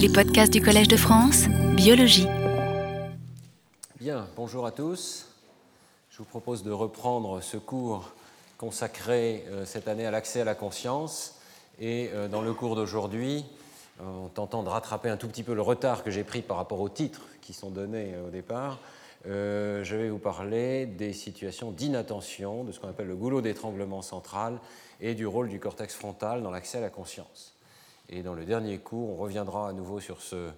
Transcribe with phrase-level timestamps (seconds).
[0.00, 1.46] Les podcasts du Collège de France,
[1.76, 2.26] Biologie.
[4.00, 5.26] Bien, bonjour à tous.
[6.08, 8.10] Je vous propose de reprendre ce cours
[8.56, 11.38] consacré euh, cette année à l'accès à la conscience.
[11.78, 13.44] Et euh, dans le cours d'aujourd'hui,
[14.02, 16.80] en tentant de rattraper un tout petit peu le retard que j'ai pris par rapport
[16.80, 18.78] aux titres qui sont donnés euh, au départ,
[19.26, 24.60] je vais vous parler des situations d'inattention, de ce qu'on appelle le goulot d'étranglement central
[25.02, 27.52] et du rôle du cortex frontal dans l'accès à la conscience.
[28.10, 30.50] Et dans le dernier cours, on reviendra à nouveau sur ce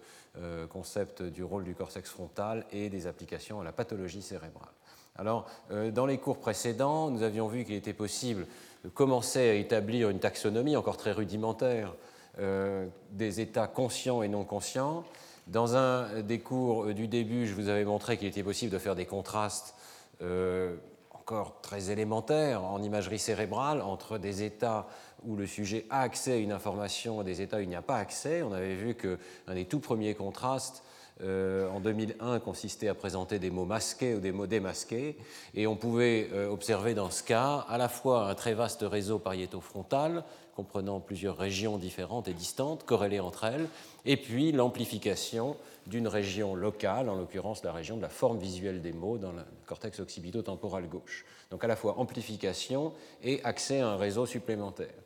[0.71, 4.73] concept du rôle du cortex frontal et des applications à la pathologie cérébrale.
[5.17, 8.47] Alors, euh, dans les cours précédents, nous avions vu qu'il était possible
[8.85, 11.95] de commencer à établir une taxonomie encore très rudimentaire
[12.39, 15.05] euh, des états conscients et non conscients.
[15.49, 18.95] Dans un des cours du début, je vous avais montré qu'il était possible de faire
[18.95, 19.75] des contrastes
[20.23, 20.77] euh,
[21.11, 24.87] encore très élémentaires en imagerie cérébrale entre des états
[25.27, 27.97] où le sujet a accès à une information des états où il n'y a pas
[27.97, 28.43] accès.
[28.43, 30.83] On avait vu qu'un des tout premiers contrastes
[31.23, 35.17] euh, en 2001 consistait à présenter des mots masqués ou des mots démasqués,
[35.55, 39.19] et on pouvait euh, observer dans ce cas à la fois un très vaste réseau
[39.19, 40.25] pariéto-frontal,
[40.57, 43.69] comprenant plusieurs régions différentes et distantes, corrélées entre elles,
[44.05, 48.93] et puis l'amplification d'une région locale, en l'occurrence la région de la forme visuelle des
[48.93, 51.25] mots dans le cortex occipito-temporal gauche.
[51.51, 52.93] Donc à la fois amplification
[53.23, 55.02] et accès à un réseau supplémentaire.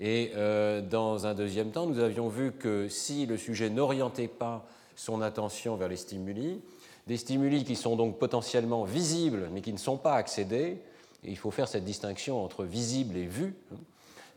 [0.00, 4.66] Et euh, dans un deuxième temps, nous avions vu que si le sujet n'orientait pas
[4.94, 6.60] son attention vers les stimuli,
[7.06, 10.78] des stimuli qui sont donc potentiellement visibles mais qui ne sont pas accédés,
[11.24, 13.76] et il faut faire cette distinction entre visible et vu, hein.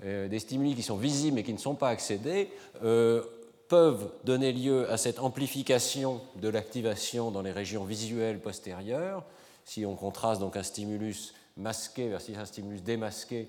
[0.06, 2.50] euh, des stimuli qui sont visibles mais qui ne sont pas accédés
[2.84, 3.22] euh,
[3.68, 9.24] peuvent donner lieu à cette amplification de l'activation dans les régions visuelles postérieures.
[9.64, 13.48] Si on contraste donc un stimulus masqué versus un stimulus démasqué,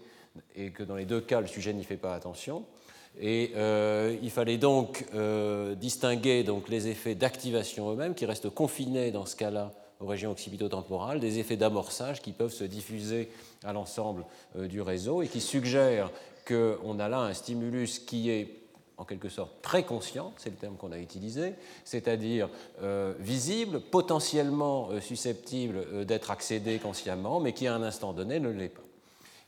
[0.57, 2.65] et que dans les deux cas le sujet n'y fait pas attention,
[3.21, 9.11] et euh, il fallait donc euh, distinguer donc, les effets d'activation eux-mêmes, qui restent confinés
[9.11, 13.31] dans ce cas-là aux régions occipito-temporales, des effets d'amorçage qui peuvent se diffuser
[13.65, 14.25] à l'ensemble
[14.57, 16.11] euh, du réseau et qui suggèrent
[16.47, 18.59] qu'on a là un stimulus qui est
[18.97, 22.49] en quelque sorte préconscient, c'est le terme qu'on a utilisé, c'est-à-dire
[23.19, 28.83] visible, potentiellement susceptible d'être accédé consciemment, mais qui à un instant donné ne l'est pas.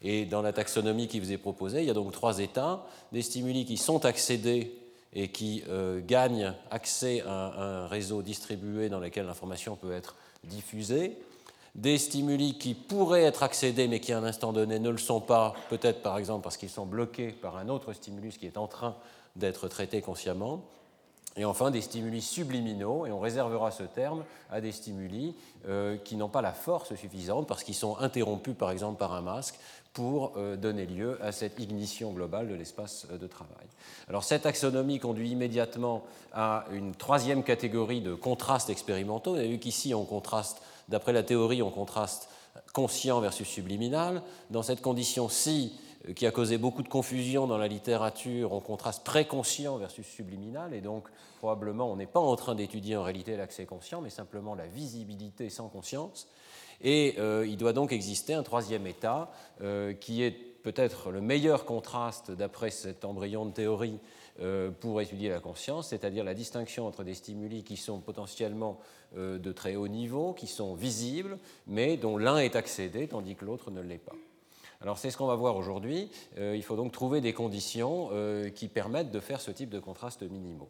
[0.06, 3.22] Et dans la taxonomie qui vous est proposée, il y a donc trois états, des
[3.22, 4.76] stimuli qui sont accédés
[5.14, 11.16] et qui euh, gagnent accès à un réseau distribué dans lequel l'information peut être diffusée,
[11.74, 15.20] des stimuli qui pourraient être accédés mais qui à un instant donné ne le sont
[15.22, 18.66] pas, peut-être par exemple parce qu'ils sont bloqués par un autre stimulus qui est en
[18.66, 18.96] train
[19.36, 20.64] d'être traité consciemment,
[21.36, 25.34] et enfin des stimuli subliminaux, et on réservera ce terme à des stimuli
[25.66, 29.22] euh, qui n'ont pas la force suffisante parce qu'ils sont interrompus par exemple par un
[29.22, 29.58] masque
[29.94, 33.66] pour euh, donner lieu à cette ignition globale de l'espace euh, de travail.
[34.08, 39.32] Alors cette taxonomie conduit immédiatement à une troisième catégorie de contrastes expérimentaux.
[39.32, 42.28] Vous avez vu qu'ici on contraste, d'après la théorie, on contraste
[42.72, 44.22] conscient versus subliminal.
[44.50, 45.72] Dans cette condition-ci,
[46.08, 50.74] euh, qui a causé beaucoup de confusion dans la littérature, on contraste préconscient versus subliminal,
[50.74, 54.56] et donc probablement on n'est pas en train d'étudier en réalité l'accès conscient, mais simplement
[54.56, 56.26] la visibilité sans conscience.
[56.80, 59.30] Et euh, il doit donc exister un troisième état
[59.60, 63.98] euh, qui est peut-être le meilleur contraste d'après cet embryon de théorie
[64.40, 68.78] euh, pour étudier la conscience, c'est-à-dire la distinction entre des stimuli qui sont potentiellement
[69.16, 73.70] de très haut niveau, qui sont visibles, mais dont l'un est accédé tandis que l'autre
[73.70, 74.16] ne l'est pas.
[74.80, 76.10] Alors c'est ce qu'on va voir aujourd'hui.
[76.36, 78.10] il faut donc trouver des conditions
[78.56, 80.68] qui permettent de faire ce type de contrastes minimaux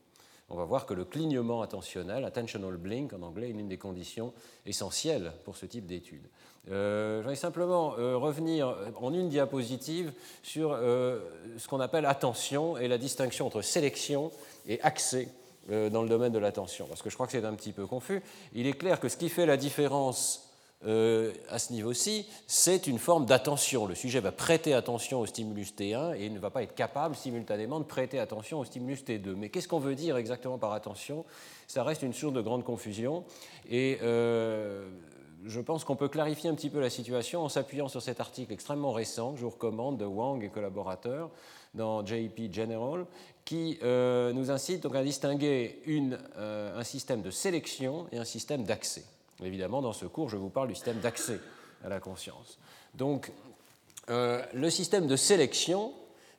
[0.54, 4.32] on va voir que le clignement attentionnel, attentional blink en anglais, est une des conditions
[4.66, 6.22] essentielles pour ce type d'étude.
[6.70, 10.12] Euh, je vais simplement euh, revenir en une diapositive
[10.44, 11.18] sur euh,
[11.58, 14.30] ce qu'on appelle attention et la distinction entre sélection
[14.68, 15.28] et accès
[15.68, 18.20] dans le domaine de l'attention, parce que je crois que c'est un petit peu confus.
[18.52, 20.53] Il est clair que ce qui fait la différence
[20.86, 23.86] euh, à ce niveau-ci, c'est une forme d'attention.
[23.86, 27.14] Le sujet va prêter attention au stimulus T1 et il ne va pas être capable
[27.14, 29.34] simultanément de prêter attention au stimulus T2.
[29.34, 31.24] Mais qu'est-ce qu'on veut dire exactement par attention?
[31.66, 33.24] Ça reste une source de grande confusion
[33.70, 34.86] et euh,
[35.46, 38.52] je pense qu'on peut clarifier un petit peu la situation en s'appuyant sur cet article
[38.52, 41.30] extrêmement récent que je vous recommande de Wang et collaborateurs
[41.72, 43.04] dans JP General,
[43.44, 49.04] qui euh, nous incite donc à distinguer un système de sélection et un système d'accès.
[49.44, 51.38] Évidemment, dans ce cours, je vous parle du système d'accès
[51.84, 52.58] à la conscience.
[52.94, 53.32] Donc,
[54.10, 55.92] euh, le système de sélection,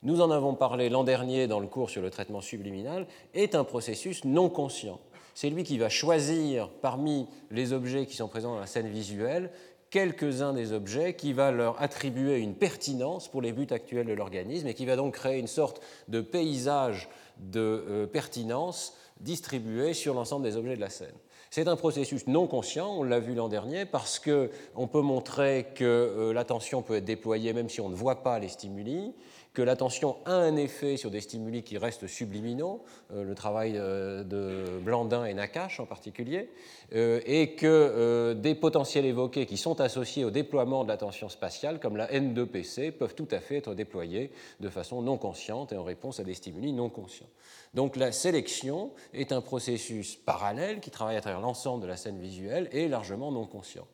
[0.03, 3.63] nous en avons parlé l'an dernier dans le cours sur le traitement subliminal, est un
[3.63, 4.99] processus non conscient.
[5.33, 9.51] C'est lui qui va choisir parmi les objets qui sont présents dans la scène visuelle
[9.95, 14.67] quelques-uns des objets qui va leur attribuer une pertinence pour les buts actuels de l'organisme
[14.67, 17.07] et qui va donc créer une sorte de paysage
[17.37, 21.15] de euh, pertinence distribuée sur l'ensemble des objets de la scène.
[21.55, 25.85] C'est un processus non conscient, on l'a vu l'an dernier, parce qu'on peut montrer que
[25.85, 29.13] euh, l'attention peut être déployée même si on ne voit pas les stimuli,
[29.53, 34.25] que l'attention a un effet sur des stimuli qui restent subliminaux, euh, le travail euh,
[34.25, 36.49] de Blandin et Nakache en particulier,
[36.91, 42.11] et que des potentiels évoqués qui sont associés au déploiement de l'attention spatiale, comme la
[42.11, 44.29] N2PC, peuvent tout à fait être déployés
[44.59, 47.29] de façon non consciente et en réponse à des stimuli non conscients.
[47.75, 52.19] Donc la sélection est un processus parallèle qui travaille à travers l'ensemble de la scène
[52.19, 53.85] visuelle et largement non conscient.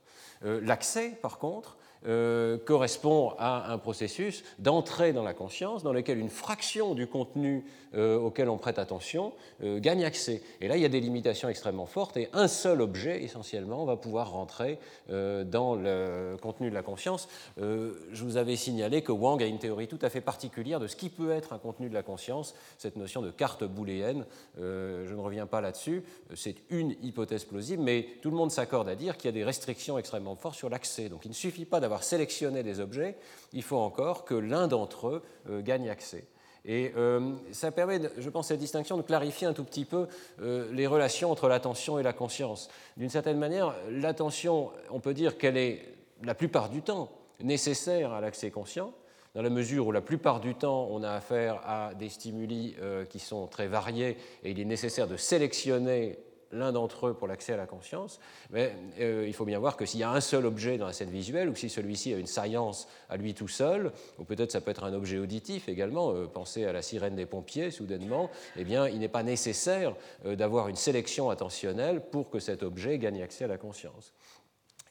[0.43, 6.31] L'accès, par contre, euh, correspond à un processus d'entrée dans la conscience dans lequel une
[6.31, 7.63] fraction du contenu
[7.93, 9.33] euh, auquel on prête attention
[9.63, 10.41] euh, gagne accès.
[10.61, 13.97] Et là, il y a des limitations extrêmement fortes et un seul objet, essentiellement, va
[13.97, 17.27] pouvoir rentrer dans le contenu de la conscience.
[17.57, 20.95] je vous avais signalé que Wang a une théorie tout à fait particulière de ce
[20.95, 24.25] qui peut être un contenu de la conscience, cette notion de carte booléenne.
[24.57, 26.03] je ne reviens pas là-dessus,
[26.33, 29.43] c'est une hypothèse plausible, mais tout le monde s'accorde à dire qu'il y a des
[29.43, 31.09] restrictions extrêmement fortes sur l'accès.
[31.09, 33.17] Donc il ne suffit pas d'avoir sélectionné des objets,
[33.53, 36.25] il faut encore que l'un d'entre eux euh, gagne accès.
[36.63, 40.07] Et euh, ça permet, je pense, cette distinction de clarifier un tout petit peu
[40.41, 42.69] euh, les relations entre l'attention et la conscience.
[42.97, 47.09] D'une certaine manière, l'attention, on peut dire qu'elle est la plupart du temps
[47.39, 48.93] nécessaire à l'accès conscient,
[49.33, 52.75] dans la mesure où la plupart du temps on a affaire à des stimuli
[53.09, 56.19] qui sont très variés et il est nécessaire de sélectionner
[56.51, 58.19] l'un d'entre eux pour l'accès à la conscience,
[58.51, 60.93] mais euh, il faut bien voir que s'il y a un seul objet dans la
[60.93, 64.61] scène visuelle, ou si celui-ci a une science à lui tout seul, ou peut-être ça
[64.61, 68.63] peut être un objet auditif également, euh, pensez à la sirène des pompiers soudainement, eh
[68.63, 69.95] bien il n'est pas nécessaire
[70.25, 74.13] euh, d'avoir une sélection attentionnelle pour que cet objet gagne accès à la conscience.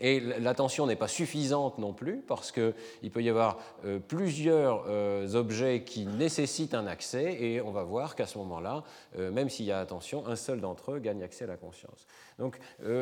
[0.00, 5.34] Et l'attention n'est pas suffisante non plus parce qu'il peut y avoir euh, plusieurs euh,
[5.34, 8.82] objets qui nécessitent un accès et on va voir qu'à ce moment-là,
[9.18, 12.06] euh, même s'il y a attention, un seul d'entre eux gagne accès à la conscience.
[12.38, 12.58] Donc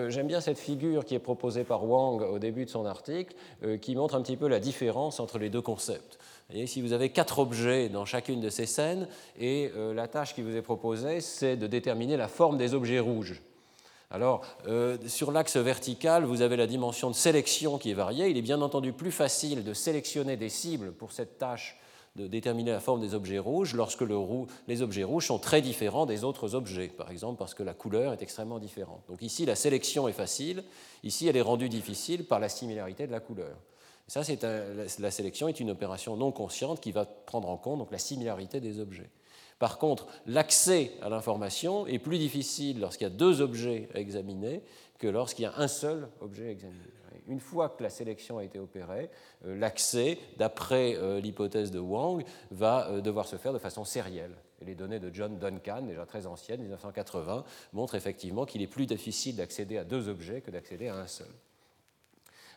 [0.09, 3.37] j'aime bien cette figure qui est proposée par Wang au début de son article
[3.81, 6.19] qui montre un petit peu la différence entre les deux concepts.
[6.51, 9.07] Voyez, si vous avez quatre objets dans chacune de ces scènes
[9.39, 13.41] et la tâche qui vous est proposée, c'est de déterminer la forme des objets rouges.
[14.11, 18.29] Alors, euh, sur l'axe vertical, vous avez la dimension de sélection qui est variée.
[18.29, 21.79] Il est bien entendu plus facile de sélectionner des cibles pour cette tâche
[22.17, 24.03] de déterminer la forme des objets rouges lorsque
[24.67, 28.13] les objets rouges sont très différents des autres objets, par exemple parce que la couleur
[28.13, 29.03] est extrêmement différente.
[29.09, 30.65] Donc ici, la sélection est facile,
[31.05, 33.57] ici, elle est rendue difficile par la similarité de la couleur.
[34.09, 34.23] ça,
[34.99, 38.59] la sélection est une opération non consciente qui va prendre en compte donc, la similarité
[38.61, 39.11] des objets.
[39.59, 44.63] Par contre, l'accès à l'information est plus difficile lorsqu'il y a deux objets à examiner
[44.99, 46.85] que lorsqu'il y a un seul objet à examiner.
[47.29, 49.11] Une fois que la sélection a été opérée,
[49.45, 54.35] euh, l'accès, d'après euh, l'hypothèse de Wang, va euh, devoir se faire de façon sérielle.
[54.63, 57.45] Et les données de John Duncan, déjà très anciennes, 1980,
[57.75, 61.29] montrent effectivement qu'il est plus difficile d'accéder à deux objets que d'accéder à un seul.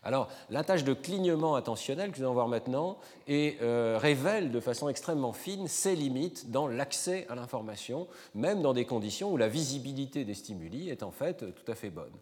[0.04, 2.98] Alors, la tâche de clignement attentionnel que nous allons voir maintenant
[3.30, 8.86] euh, révèle de façon extrêmement fine ses limites dans l'accès à l'information, même dans des
[8.86, 12.14] conditions où la visibilité des stimuli est en fait tout à fait bonne.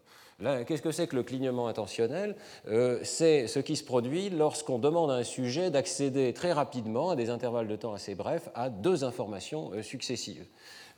[0.65, 2.35] Qu'est-ce que c'est que le clignement attentionnel
[2.67, 7.17] euh, C'est ce qui se produit lorsqu'on demande à un sujet d'accéder très rapidement, à
[7.17, 10.45] des intervalles de temps assez brefs, à deux informations euh, successives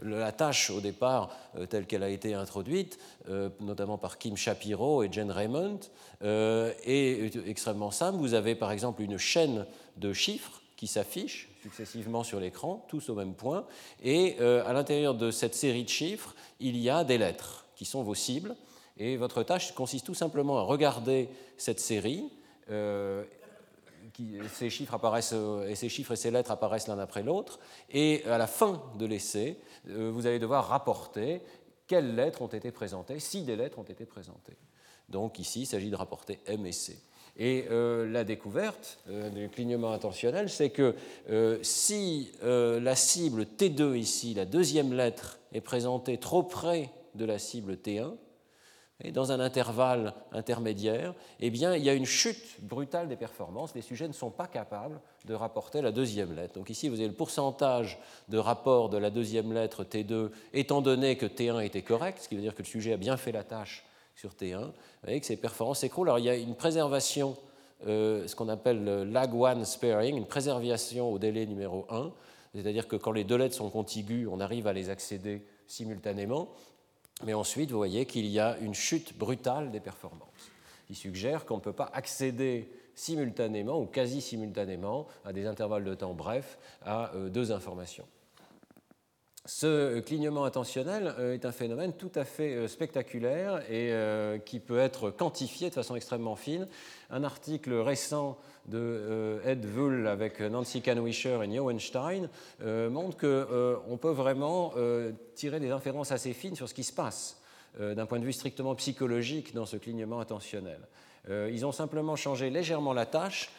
[0.02, 3.00] la tâche au départ euh, telle qu'elle a été introduite,
[3.30, 5.80] euh, notamment par Kim Shapiro et Jen Raymond,
[6.24, 8.18] euh, est extrêmement simple.
[8.18, 9.66] Vous avez par exemple une chaîne
[9.98, 13.68] de chiffres qui s'affichent successivement sur l'écran, tous au même point,
[14.04, 18.02] et à l'intérieur de cette série de chiffres, il y a des lettres qui sont
[18.02, 18.56] vos cibles,
[18.98, 22.32] et votre tâche consiste tout simplement à regarder cette série
[24.54, 27.60] ces chiffres apparaissent, euh, et ces chiffres et ces lettres apparaissent l'un après l'autre,
[27.90, 31.42] et à la fin de l'essai, euh, vous allez devoir rapporter
[31.88, 34.58] quelles lettres ont été présentées, si des lettres ont été présentées.
[35.10, 36.98] Donc ici, il s'agit de rapporter M et C.
[37.38, 39.00] Et euh, la découverte
[39.34, 40.96] du clignement intentionnel, c'est que
[41.62, 47.74] si la cible T2 ici, la deuxième lettre, est présentée trop près de la cible
[47.74, 48.14] T1,
[49.04, 53.74] et dans un intervalle intermédiaire, eh bien, il y a une chute brutale des performances.
[53.74, 56.56] Les sujets ne sont pas capables de rapporter la deuxième lettre.
[56.56, 61.18] Donc ici, vous avez le pourcentage de rapport de la deuxième lettre T2, étant donné
[61.18, 63.44] que T1 était correct, ce qui veut dire que le sujet a bien fait la
[63.44, 64.72] tâche sur T1, vous
[65.04, 66.10] voyez que ces performances s'écroulent.
[66.10, 67.38] Alors il y a une préservation,
[67.88, 72.12] euh, ce qu'on appelle le lag one sparing, une préservation au délai numéro 1,
[72.54, 76.50] c'est-à-dire que quand les deux lettres sont contiguës, on arrive à les accéder simultanément.
[77.24, 80.52] Mais ensuite, vous voyez qu'il y a une chute brutale des performances,
[80.88, 85.96] qui suggère qu'on ne peut pas accéder simultanément ou quasi simultanément à des intervalles de
[85.96, 88.06] temps brefs à euh, deux informations.
[89.46, 93.92] ce clignement intentionnel euh, est un phénomène tout à fait euh, spectaculaire et
[94.46, 96.68] qui peut être quantifié de façon extrêmement fine.
[97.10, 98.38] Un article récent
[98.68, 102.30] de Ed Wull avec Nancy Kanwisher et Neuenstein
[102.64, 104.74] montre qu'on peut vraiment
[105.36, 107.42] tirer des inférences assez fines sur ce qui se passe
[107.80, 110.80] d'un point de vue strictement psychologique dans ce clignement intentionnel.
[111.28, 113.52] Ils ont simplement changé légèrement la tâche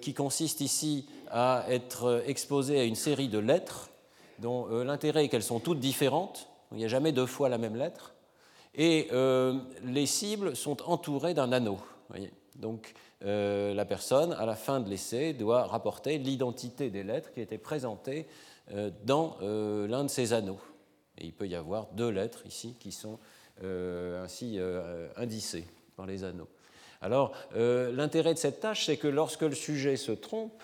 [0.00, 3.90] qui consiste ici à être exposé à une série de lettres
[4.38, 7.58] dont euh, l'intérêt est qu'elles sont toutes différentes, il n'y a jamais deux fois la
[7.58, 8.14] même lettre,
[8.74, 11.78] et euh, les cibles sont entourées d'un anneau.
[12.56, 12.94] Donc
[13.24, 17.58] euh, la personne, à la fin de l'essai, doit rapporter l'identité des lettres qui étaient
[17.58, 18.26] présentées
[19.04, 20.58] dans l'un de ces anneaux.
[21.18, 23.18] Et il peut y avoir deux lettres ici qui sont
[23.62, 24.58] ainsi
[25.16, 25.66] indicées
[25.96, 26.48] par les anneaux.
[27.02, 30.62] Alors, l'intérêt de cette tâche, c'est que lorsque le sujet se trompe,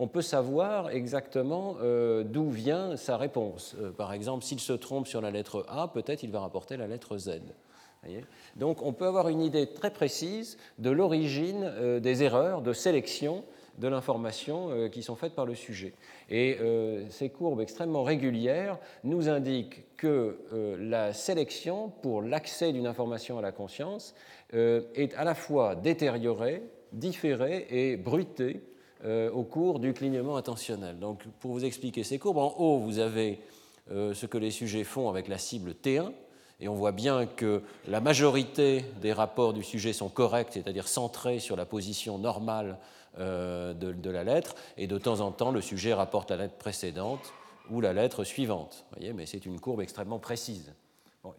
[0.00, 3.76] on peut savoir exactement euh, d'où vient sa réponse.
[3.78, 6.86] Euh, par exemple, s'il se trompe sur la lettre A, peut-être il va rapporter la
[6.86, 7.42] lettre Z.
[8.56, 13.44] Donc on peut avoir une idée très précise de l'origine euh, des erreurs de sélection
[13.78, 15.94] de l'information qui sont faites par le sujet.
[16.28, 16.58] Et
[17.08, 20.36] ces courbes extrêmement régulières nous indiquent que
[20.78, 24.14] la sélection pour l'accès d'une information à la conscience
[24.52, 28.60] est à la fois détériorée, différée et bruitée
[29.04, 30.98] euh, au cours du clignement intentionnel.
[30.98, 33.40] Donc, pour vous expliquer ces courbes, en haut, vous avez
[33.90, 36.12] euh, ce que les sujets font avec la cible T1,
[36.60, 41.38] et on voit bien que la majorité des rapports du sujet sont corrects, c'est-à-dire centrés
[41.38, 42.78] sur la position normale
[43.18, 47.32] euh, de, la lettre, et de temps en temps, le sujet rapporte la lettre précédente
[47.70, 48.84] ou la lettre suivante.
[48.96, 50.72] voyez, mais c'est une courbe extrêmement précise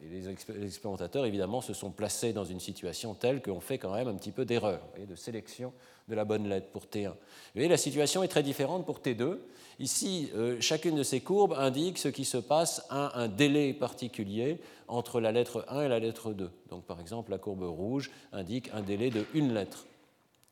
[0.02, 4.16] les expérimentateurs, évidemment, se sont placés dans une situation telle qu'on fait quand même un
[4.16, 5.74] petit peu d'erreur, de sélection
[6.08, 7.10] de la bonne lettre pour T1.
[7.10, 7.16] Vous
[7.56, 9.40] voyez, la situation est très différente pour T2.
[9.80, 14.60] Ici, euh, chacune de ces courbes indique ce qui se passe à un délai particulier
[14.88, 16.52] entre la lettre 1 et la lettre 2.
[16.70, 19.86] Donc, par exemple, la courbe rouge indique un délai de une lettre.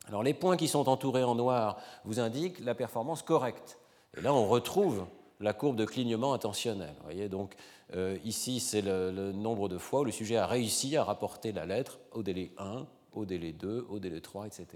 [0.07, 3.77] Alors, les points qui sont entourés en noir vous indiquent la performance correcte.
[4.17, 5.05] Et là, on retrouve
[5.39, 6.93] la courbe de clignement intentionnel.
[6.97, 7.53] Vous voyez, donc
[7.95, 11.65] euh, ici, c'est le, nombre de fois où le sujet a réussi à rapporter la
[11.65, 14.67] lettre au délai 1, au délai 2, au délai 3, etc.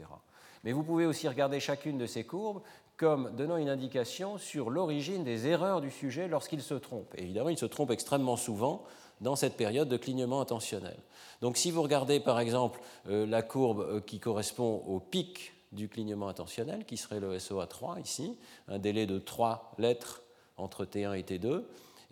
[0.63, 2.61] Mais vous pouvez aussi regarder chacune de ces courbes
[2.97, 7.13] comme donnant une indication sur l'origine des erreurs du sujet lorsqu'il se trompe.
[7.17, 8.83] évidemment, il se trompe extrêmement souvent
[9.21, 10.97] dans cette période de clignement intentionnel.
[11.41, 12.79] Donc si vous regardez par exemple
[13.09, 18.01] euh, la courbe euh, qui correspond au pic du clignement intentionnel, qui serait le SOA3
[18.01, 20.21] ici, un délai de 3 lettres
[20.57, 21.63] entre T1 et T2,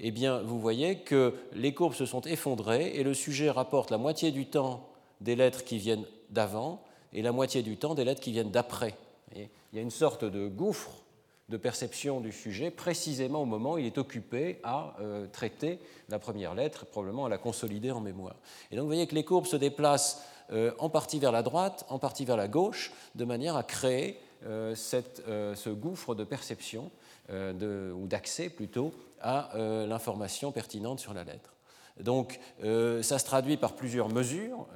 [0.03, 3.99] eh bien, vous voyez que les courbes se sont effondrées et le sujet rapporte la
[3.99, 4.89] moitié du temps
[5.21, 6.81] des lettres qui viennent d'avant
[7.13, 8.95] et la moitié du temps des lettres qui viennent d'après.
[9.35, 11.03] Il y a une sorte de gouffre
[11.49, 15.79] de perception du sujet précisément au moment où il est occupé à euh, traiter
[16.09, 18.35] la première lettre, probablement à la consolider en mémoire.
[18.71, 21.85] Et donc vous voyez que les courbes se déplacent euh, en partie vers la droite,
[21.89, 26.89] en partie vers la gauche, de manière à créer euh, ce gouffre de perception
[27.29, 31.53] ou d'accès plutôt à euh, l'information pertinente sur la lettre.
[31.99, 34.67] Donc, euh, ça se traduit par plusieurs mesures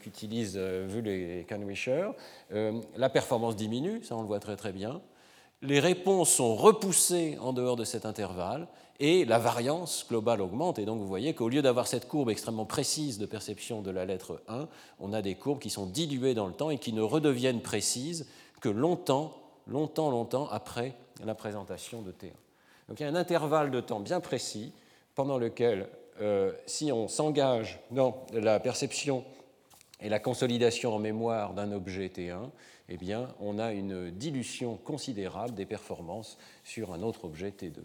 [0.00, 2.10] qu'utilisent Vull et Kanwisher.
[2.50, 5.00] la performance diminue, ça on le voit très très bien.
[5.60, 8.66] Les réponses sont repoussées en dehors de cet intervalle
[8.98, 10.80] et la variance globale augmente.
[10.80, 14.04] Et donc, vous voyez qu'au lieu d'avoir cette courbe extrêmement précise de perception de la
[14.04, 14.68] lettre 1,
[14.98, 18.28] on a des courbes qui sont diluées dans le temps et qui ne redeviennent précises
[18.60, 19.34] que longtemps,
[19.68, 22.41] longtemps, longtemps après la présentation de T1.
[22.92, 24.70] Donc il y a un intervalle de temps bien précis
[25.14, 25.88] pendant lequel,
[26.20, 29.24] euh, si on s'engage dans la perception
[30.02, 32.50] et la consolidation en mémoire d'un objet T1,
[32.90, 32.98] eh
[33.40, 37.78] on a une dilution considérable des performances sur un autre objet T2.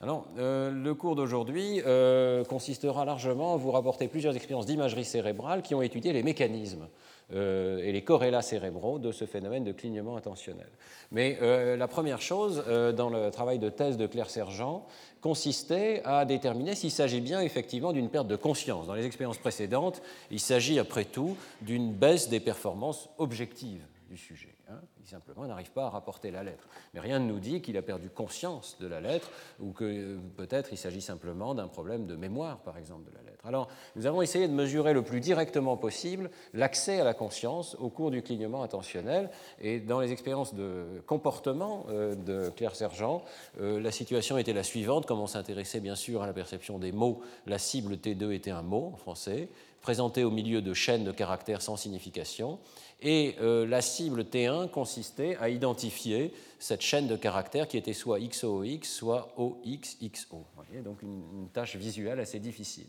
[0.00, 5.62] Alors, euh, le cours d'aujourd'hui euh, consistera largement à vous rapporter plusieurs expériences d'imagerie cérébrale
[5.62, 6.86] qui ont étudié les mécanismes
[7.32, 10.68] euh, et les corrélats cérébraux de ce phénomène de clignement intentionnel.
[11.12, 11.38] Mais
[11.76, 12.64] la première chose
[12.96, 14.86] dans le travail de thèse de Claire Sergent
[15.20, 18.88] consistait à déterminer s'il s'agit bien effectivement d'une perte de conscience.
[18.88, 20.02] Dans les expériences précédentes,
[20.32, 24.55] il s'agit après tout d'une baisse des performances objectives du sujet.
[24.68, 24.80] Hein.
[25.00, 26.66] Il simplement n'arrive pas à rapporter la lettre.
[26.92, 29.30] Mais rien ne nous dit qu'il a perdu conscience de la lettre
[29.60, 33.22] ou que euh, peut-être il s'agit simplement d'un problème de mémoire, par exemple, de la
[33.22, 33.46] lettre.
[33.46, 37.90] Alors, nous avons essayé de mesurer le plus directement possible l'accès à la conscience au
[37.90, 39.30] cours du clignement intentionnel.
[39.60, 43.22] Et dans les expériences de comportement euh, de Claire Sergent,
[43.60, 45.06] euh, la situation était la suivante.
[45.06, 48.62] Comme on s'intéressait bien sûr à la perception des mots, la cible T2 était un
[48.62, 49.48] mot en français,
[49.86, 52.58] présenté au milieu de chaînes de caractères sans signification.
[53.02, 58.18] Et la cible T1 T1 consistait à identifier cette chaîne de caractères qui était soit
[58.18, 60.44] XOX, soit OXXO.
[60.82, 62.88] donc une, tâche visuelle assez difficile.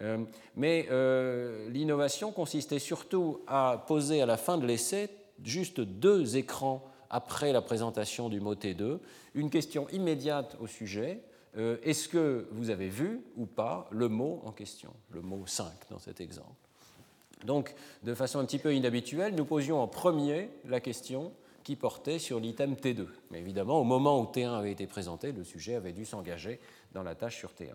[0.00, 0.24] Euh,
[0.56, 5.10] mais euh, l'innovation consistait surtout à poser à la fin de l'essai
[5.44, 8.98] juste deux écrans après la présentation du mot T2,
[9.34, 11.20] une question immédiate au sujet,
[11.56, 15.66] euh, est-ce que vous avez vu ou pas le mot en question, le mot 5
[15.90, 16.50] dans cet exemple?
[17.44, 21.32] Donc, de façon un petit peu inhabituelle, nous posions en premier la question
[21.62, 23.06] qui portait sur l'item T2.
[23.30, 26.58] Mais évidemment, au moment où T1 avait été présenté, le sujet avait dû s'engager
[26.92, 27.68] dans la tâche sur T1.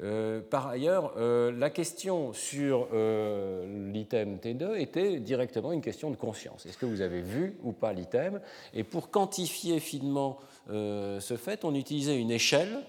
[0.00, 6.64] Euh, par ailleurs, euh, la question sur l'item T2 était directement une question de conscience.
[6.66, 8.40] Est-ce que vous avez vu ou pas l'item?
[8.72, 12.84] Et pour quantifier finement ce fait, on utilisait une échelle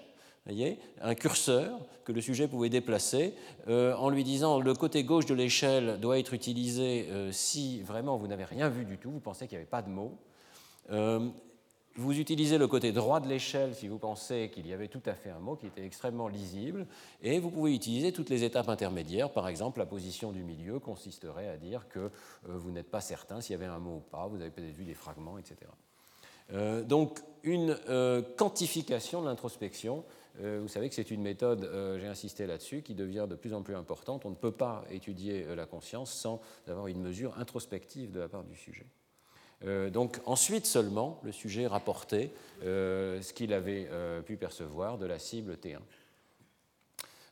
[1.01, 1.79] un curseur
[2.10, 3.36] que le sujet pouvait déplacer
[3.67, 8.17] euh, en lui disant le côté gauche de l'échelle doit être utilisé euh, si vraiment
[8.17, 10.17] vous n'avez rien vu du tout, vous pensez qu'il n'y avait pas de mots.
[10.89, 11.29] Euh,
[11.98, 15.13] vous utilisez le côté droit de l'échelle si vous pensez qu'il y avait tout à
[15.13, 16.88] fait un mot qui était extrêmement lisible,
[17.22, 19.31] et vous pouvez utiliser toutes les étapes intermédiaires.
[19.31, 22.10] Par exemple, la position du milieu consisterait à dire que
[22.43, 24.86] vous n'êtes pas certain s'il y avait un mot ou pas, vous avez peut-être vu
[24.86, 25.58] des fragments, etc.
[26.86, 27.77] donc une
[28.38, 30.05] quantification de l'introspection
[30.38, 33.62] vous savez que c'est une méthode, euh, j'ai insisté là-dessus, qui devient de plus en
[33.62, 34.25] plus importante.
[34.25, 38.27] On ne peut pas étudier euh, la conscience sans avoir une mesure introspective de la
[38.27, 38.86] part du sujet.
[39.91, 42.31] donc ensuite seulement, le sujet rapportait
[42.62, 43.89] ce qu'il avait
[44.25, 45.79] pu percevoir de la cible T1.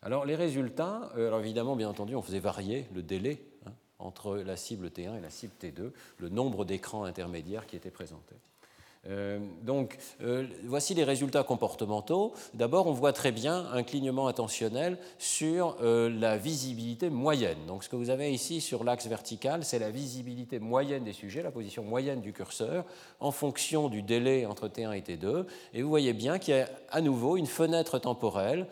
[0.02, 4.88] Alors les résultats, évidemment, bien entendu, on faisait varier le délai hein, entre la cible
[4.88, 8.36] T1 et la cible T2, le nombre d'écrans intermédiaires qui étaient présentés.
[9.10, 12.34] Euh, donc, euh, voici les résultats comportementaux.
[12.54, 17.58] D'abord, on voit très bien un clignement attentionnel sur euh, la visibilité moyenne.
[17.68, 21.42] Donc, ce que vous avez ici sur l'axe vertical, c'est la visibilité moyenne des sujets,
[21.42, 22.86] la position moyenne du curseur,
[23.20, 25.46] en fonction du délai entre T1 et T2.
[25.74, 28.68] Et vous voyez bien qu'il y a à nouveau une fenêtre temporelle,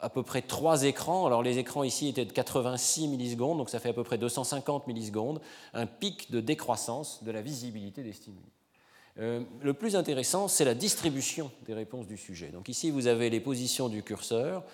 [0.00, 1.26] à peu près trois écrans.
[1.26, 4.86] Alors, les écrans ici étaient de 86 millisecondes, donc ça fait à peu près 250
[4.86, 5.40] millisecondes,
[5.72, 8.53] un pic de décroissance de la visibilité des stimuli.
[9.18, 12.48] Euh, le plus intéressant, c'est la distribution des réponses du sujet.
[12.48, 14.64] Donc ici, vous avez les positions du curseur.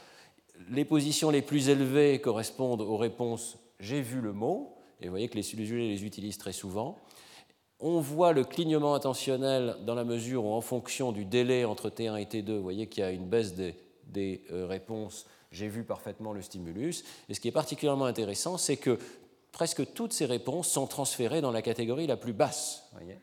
[0.71, 5.29] Les positions les plus élevées correspondent aux réponses j'ai vu le mot, et vous voyez
[5.29, 6.99] que les sujets les utilisent très souvent.
[7.81, 12.21] On voit le clignement intentionnel dans la mesure où, en fonction du délai entre T1
[12.21, 16.33] et T2, vous voyez qu'il y a une baisse des, euh, réponses j'ai vu parfaitement
[16.33, 17.03] le stimulus.
[17.29, 18.99] Et ce qui est particulièrement intéressant, c'est que
[19.51, 22.85] presque toutes ces réponses sont transférées dans la catégorie la plus basse.
[22.93, 23.19] Voyez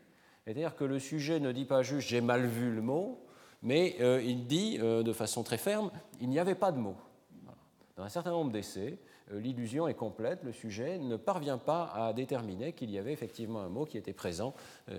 [0.48, 3.20] c'est-à-dire que le sujet ne dit pas juste j'ai mal vu le mot,
[3.62, 6.96] mais euh, il dit euh, de façon très ferme il n'y avait pas de mot.
[7.98, 8.98] Dans un certain nombre d'essais,
[9.34, 13.60] euh, l'illusion est complète, le sujet ne parvient pas à déterminer qu'il y avait effectivement
[13.60, 14.54] un mot qui était présent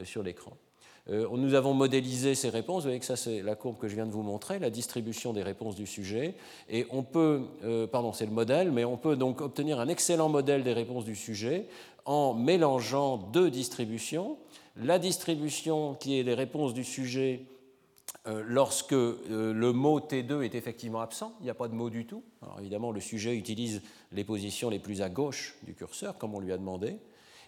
[0.05, 0.53] sur l'écran.
[1.07, 4.05] Nous avons modélisé ces réponses, vous voyez que ça c'est la courbe que je viens
[4.05, 6.35] de vous montrer, la distribution des réponses du sujet,
[6.69, 7.47] et on peut,
[7.91, 11.17] pardon c'est le modèle, mais on peut donc obtenir un excellent modèle des réponses du
[11.17, 11.67] sujet
[12.05, 14.37] en mélangeant deux distributions
[14.79, 17.43] la distribution qui est les réponses du sujet
[18.27, 21.91] euh, lorsque euh, le mot T2 est effectivement absent, il n'y a pas de mot
[21.91, 22.23] du tout.
[22.43, 26.41] Alors évidemment, le sujet utilise les positions les plus à gauche du curseur, comme on
[26.41, 26.97] lui a demandé,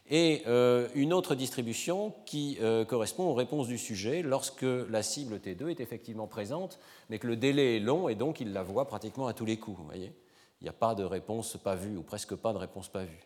[0.09, 5.69] et euh, une autre distribution qui correspond aux réponses du sujet lorsque la cible T2
[5.69, 9.29] est effectivement présente, mais que le délai est long et donc il la voit pratiquement
[9.29, 9.79] à tous les coups.
[9.79, 10.13] Vous voyez
[10.61, 13.21] il n'y a pas de réponse pas vue, ou presque pas de réponse pas vue.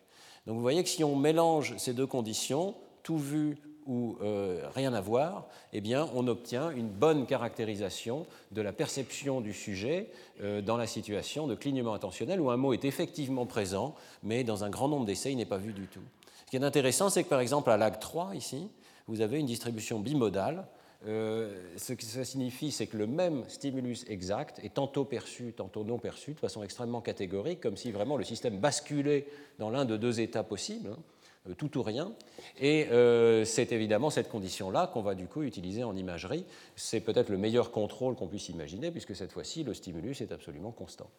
[0.47, 4.93] Donc vous voyez que si on mélange ces deux conditions, tout vu ou euh, rien
[4.93, 10.09] à voir, eh bien, on obtient une bonne caractérisation de la perception du sujet
[10.41, 14.63] euh, dans la situation de clignement attentionnel où un mot est effectivement présent, mais dans
[14.63, 16.01] un grand nombre d'essais, il n'est pas vu du tout.
[16.45, 18.69] Ce qui est intéressant, c'est que par exemple à lag 3, ici,
[19.07, 20.65] vous avez une distribution bimodale.
[21.07, 25.83] Euh, ce que ça signifie, c'est que le même stimulus exact est tantôt perçu, tantôt
[25.83, 29.27] non perçu, de façon extrêmement catégorique, comme si vraiment le système basculait
[29.59, 30.89] dans l'un de deux états possibles.
[30.89, 30.99] Hein.
[31.49, 32.13] Euh, tout ou rien.
[32.59, 36.45] Et euh, c'est évidemment cette condition-là qu'on va du coup utiliser en imagerie.
[36.75, 40.71] C'est peut-être le meilleur contrôle qu'on puisse imaginer, puisque cette fois-ci, le stimulus est absolument
[40.71, 41.09] constant.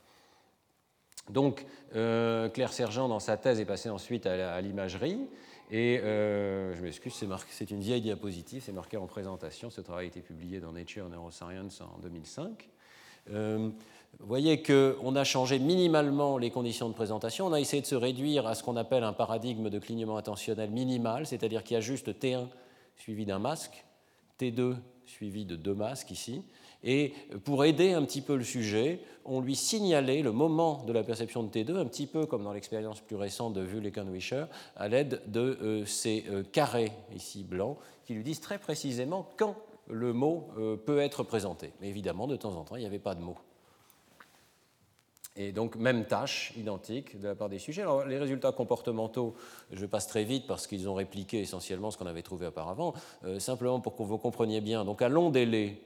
[1.31, 5.19] Donc, euh, Claire Sergent, dans sa thèse, est passée ensuite à l'imagerie.
[5.73, 7.13] Et je m'excuse,
[7.51, 9.69] c'est une vieille diapositive, c'est marqué en présentation.
[9.69, 12.69] Ce travail a été publié dans Nature Neuroscience en 2005.
[14.19, 17.47] Vous voyez qu'on a changé minimalement les conditions de présentation.
[17.47, 20.71] On a essayé de se réduire à ce qu'on appelle un paradigme de clignement attentionnel
[20.71, 22.49] minimal, c'est-à-dire qu'il y a juste T1
[22.97, 23.85] suivi d'un masque,
[24.41, 24.77] T2
[25.07, 26.43] suivi de deux masques ici,
[26.83, 27.13] Et
[27.45, 31.43] pour aider un petit peu le sujet, on lui signalait le moment de la perception
[31.43, 35.59] de T2, un petit peu comme dans l'expérience plus récente de Vullekan-Wischer, à l'aide de
[35.63, 39.57] euh, ces euh, carrés ici blancs qui lui disent très précisément quand
[39.89, 41.73] le mot euh, peut être présenté.
[41.81, 43.37] Mais évidemment, de temps en temps, il n'y avait pas de mot.
[45.37, 47.83] Et donc, même tâche, identique de la part des sujets.
[47.83, 49.35] Alors, les résultats comportementaux,
[49.71, 52.95] je passe très vite parce qu'ils ont répliqué essentiellement ce qu'on avait trouvé auparavant.
[53.39, 55.79] simplement pour que vous compreniez bien, donc à long délai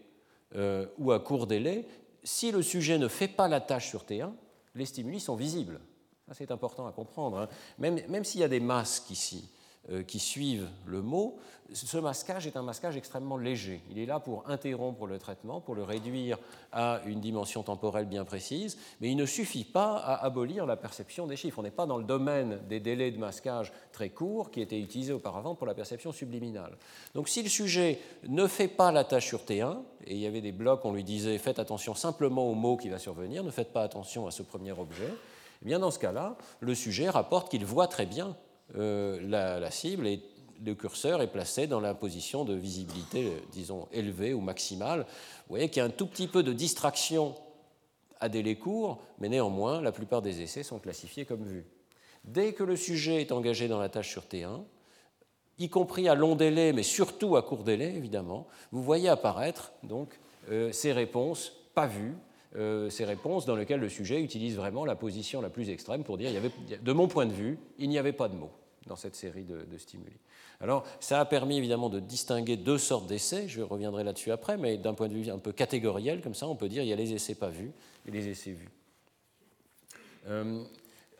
[0.99, 1.85] ou à court délai,
[2.23, 4.31] si le sujet ne fait pas la tâche sur T1,
[4.75, 5.81] les stimuli sont visibles.
[6.33, 7.39] C'est important à comprendre.
[7.39, 7.49] Hein.
[7.79, 9.60] Même, même s'il y a des masques ici, euh,
[10.07, 11.39] qui suivent le mot,
[11.73, 13.81] ce masquage est un masquage extrêmement léger.
[13.91, 16.39] Il est là pour interrompre le traitement, pour le réduire
[16.73, 21.27] à une dimension temporelle bien précise, mais il ne suffit pas à abolir la perception
[21.27, 21.59] des chiffres.
[21.59, 25.13] On n'est pas dans le domaine des délais de masquage très courts qui étaient utilisés
[25.13, 26.77] auparavant pour la perception subliminale.
[27.15, 30.41] Donc si le sujet ne fait pas la tâche sur T1, et il y avait
[30.41, 33.73] des blocs, on lui disait faites attention simplement au mot qui va survenir, ne faites
[33.73, 35.13] pas attention à ce premier objet,
[35.63, 38.37] eh bien dans ce cas-là, le sujet rapporte qu'il voit très bien
[38.77, 40.23] euh, la, cible et
[40.65, 45.01] le curseur est placé dans la position de visibilité, disons, élevée ou maximale.
[45.01, 47.35] Vous voyez qu'il y a un tout petit peu de distraction
[48.21, 51.65] à délai court, mais néanmoins, la plupart des essais sont classifiés comme vus.
[52.25, 54.63] Dès que le sujet est engagé dans la tâche sur T1,
[55.59, 60.09] y compris à long délai, mais surtout à court délai, évidemment, vous voyez apparaître donc
[60.51, 62.15] euh, ces réponses pas vues,
[62.57, 66.19] euh, ces réponses dans lesquelles le sujet utilise vraiment la position la plus extrême pour
[66.19, 66.31] dire,
[66.83, 68.51] de mon point de vue, il n'y avait pas de mots
[68.87, 70.17] dans cette série de, stimuli.
[70.61, 74.77] Alors, ça a permis évidemment de distinguer deux sortes d'essais, je reviendrai là-dessus après, mais
[74.77, 76.97] d'un point de vue un peu catégoriel, comme ça, on peut dire il y a
[76.97, 77.73] les essais pas vus
[78.07, 78.71] et les essais vus.
[80.29, 80.63] Euh,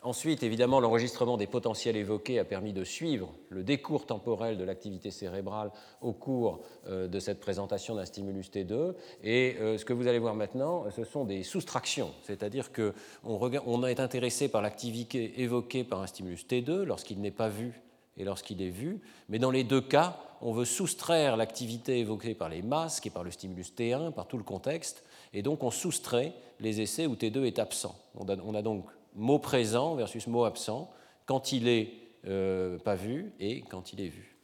[0.03, 5.11] Ensuite, évidemment, l'enregistrement des potentiels évoqués a permis de suivre le décours temporel de l'activité
[5.11, 8.95] cérébrale au cours euh, de cette présentation d'un stimulus T2.
[9.23, 13.85] Et euh, ce que vous allez voir maintenant, ce sont des soustractions, c'est-à-dire qu'on on
[13.85, 17.79] est intéressé par l'activité évoquée par un stimulus T2 lorsqu'il n'est pas vu
[18.17, 22.49] et lorsqu'il est vu, mais dans les deux cas, on veut soustraire l'activité évoquée par
[22.49, 26.33] les masques et par le stimulus T1, par tout le contexte, et donc on soustrait
[26.59, 27.95] les essais où T2 est absent.
[28.15, 30.91] On a donc mot présent versus mot absent,
[31.25, 31.93] quand il est
[32.27, 34.35] euh, pas vu et quand il est vu.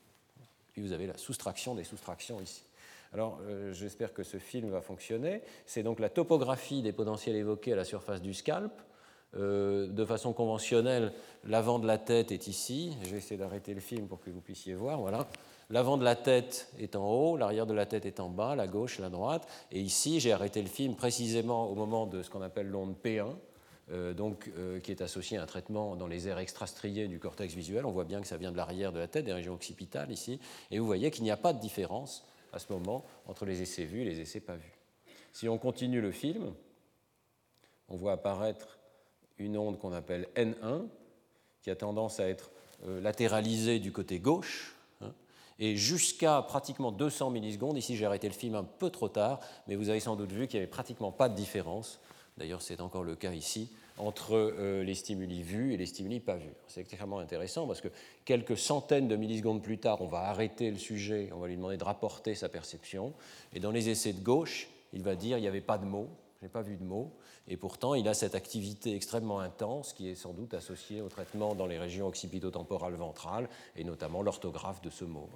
[0.73, 2.63] Puis vous avez la soustraction des soustractions ici.
[3.13, 5.41] Alors, euh, j'espère que ce film va fonctionner.
[5.65, 8.71] C'est donc la topographie des potentiels évoqués à la surface du scalp.
[9.35, 11.11] Euh, de façon conventionnelle,
[11.43, 12.95] l'avant de la tête est ici.
[13.03, 14.99] Je vais essayer d'arrêter le film pour que vous puissiez voir.
[14.99, 15.27] Voilà.
[15.69, 18.67] L'avant de la tête est en haut, l'arrière de la tête est en bas, la
[18.67, 19.47] gauche, la droite.
[19.71, 23.35] Et ici, j'ai arrêté le film précisément au moment de ce qu'on appelle l'onde P1,
[23.89, 27.53] euh, donc, euh, qui est associé à un traitement dans les aires extrastriées du cortex
[27.53, 27.85] visuel.
[27.85, 30.41] On voit bien que ça vient de l'arrière de la tête, des régions occipitales ici.
[30.71, 33.85] Et vous voyez qu'il n'y a pas de différence à ce moment entre les essais
[33.85, 34.77] vus et les essais pas vus.
[35.31, 36.53] Si on continue le film,
[37.87, 38.77] on voit apparaître
[39.37, 40.87] une onde qu'on appelle N1,
[41.61, 42.51] qui a tendance à être
[42.85, 45.13] euh, latéralisée du côté gauche, hein,
[45.59, 47.77] et jusqu'à pratiquement 200 millisecondes.
[47.77, 50.47] Ici, j'ai arrêté le film un peu trop tard, mais vous avez sans doute vu
[50.47, 52.01] qu'il n'y avait pratiquement pas de différence
[52.37, 56.35] D'ailleurs, c'est encore le cas ici entre euh, les stimuli vus et les stimuli pas
[56.35, 56.53] vus.
[56.67, 57.87] C'est extrêmement intéressant parce que
[58.25, 61.77] quelques centaines de millisecondes plus tard, on va arrêter le sujet, on va lui demander
[61.77, 63.13] de rapporter sa perception.
[63.53, 66.09] Et dans les essais de gauche, il va dire il n'y avait pas de mots,
[66.39, 67.11] je n'ai pas vu de mots.
[67.47, 71.55] Et pourtant, il a cette activité extrêmement intense qui est sans doute associée au traitement
[71.55, 75.29] dans les régions occipitotemporales ventrales et notamment l'orthographe de ce mot.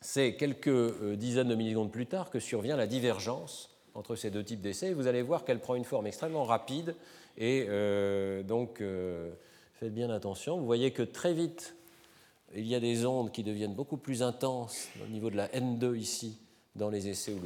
[0.00, 4.44] C'est quelques euh, dizaines de millisecondes plus tard que survient la divergence entre ces deux
[4.44, 4.92] types d'essais.
[4.92, 6.94] Vous allez voir qu'elle prend une forme extrêmement rapide
[7.36, 9.32] et euh, donc euh,
[9.74, 10.58] faites bien attention.
[10.58, 11.76] Vous voyez que très vite,
[12.54, 15.96] il y a des ondes qui deviennent beaucoup plus intenses au niveau de la N2
[15.96, 16.38] ici,
[16.76, 17.40] dans les essais où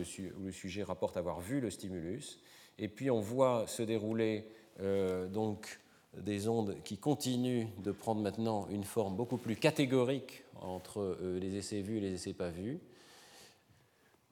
[0.44, 2.38] le, sujet rapporte avoir vu le stimulus.
[2.78, 4.44] Et puis on voit se dérouler
[4.80, 5.80] euh, donc
[6.16, 11.82] des ondes qui continuent de prendre maintenant une forme beaucoup plus catégorique entre les essais
[11.82, 12.80] vus et les essais pas vus.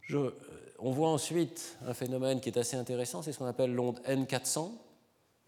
[0.00, 0.31] Je,
[0.78, 4.70] on voit ensuite un phénomène qui est assez intéressant, c'est ce qu'on appelle l'onde N400.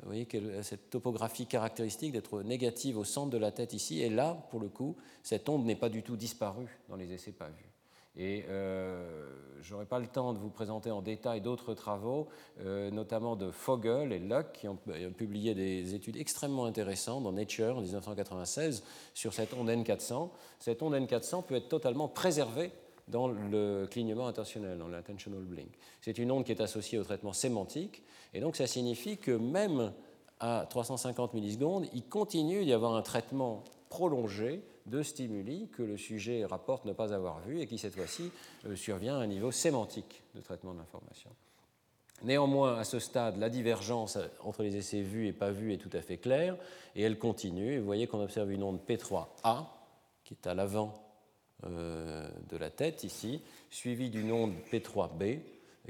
[0.01, 0.29] Vous voyez
[0.63, 4.69] cette topographie caractéristique d'être négative au centre de la tête ici, et là, pour le
[4.69, 7.71] coup, cette onde n'est pas du tout disparue dans les essais pas vus.
[8.19, 9.29] Et euh,
[9.61, 12.29] je n'aurai pas le temps de vous présenter en détail d'autres travaux,
[12.61, 17.33] euh, notamment de Fogel et Luck, qui ont, ont, publié des études extrêmement intéressantes dans
[17.33, 20.31] Nature en 1996 sur cette onde N400.
[20.59, 22.71] Cette onde N400 peut être totalement préservée
[23.09, 25.71] dans le clignement intentionnel, dans l'attentional blink.
[26.01, 28.03] C'est une onde qui est associée au traitement sémantique,
[28.35, 29.93] et donc ça signifie que même
[30.41, 36.45] à 350 millisecondes, il continue d'y avoir un traitement prolongé de stimuli que le sujet
[36.45, 38.31] rapporte ne pas avoir vus et qui, cette fois-ci,
[38.67, 41.31] euh, survient à un niveau sémantique de traitement de l'information.
[42.23, 45.91] Néanmoins, à ce stade, la divergence entre les essais vus et pas vus est tout
[45.93, 46.57] à fait claire,
[46.95, 47.79] et elle continue.
[47.79, 49.67] Vous voyez qu'on observe une onde P3A,
[50.25, 51.06] qui est à l'avant
[51.63, 53.41] de la tête ici,
[53.71, 55.41] suivie d'une onde P3B,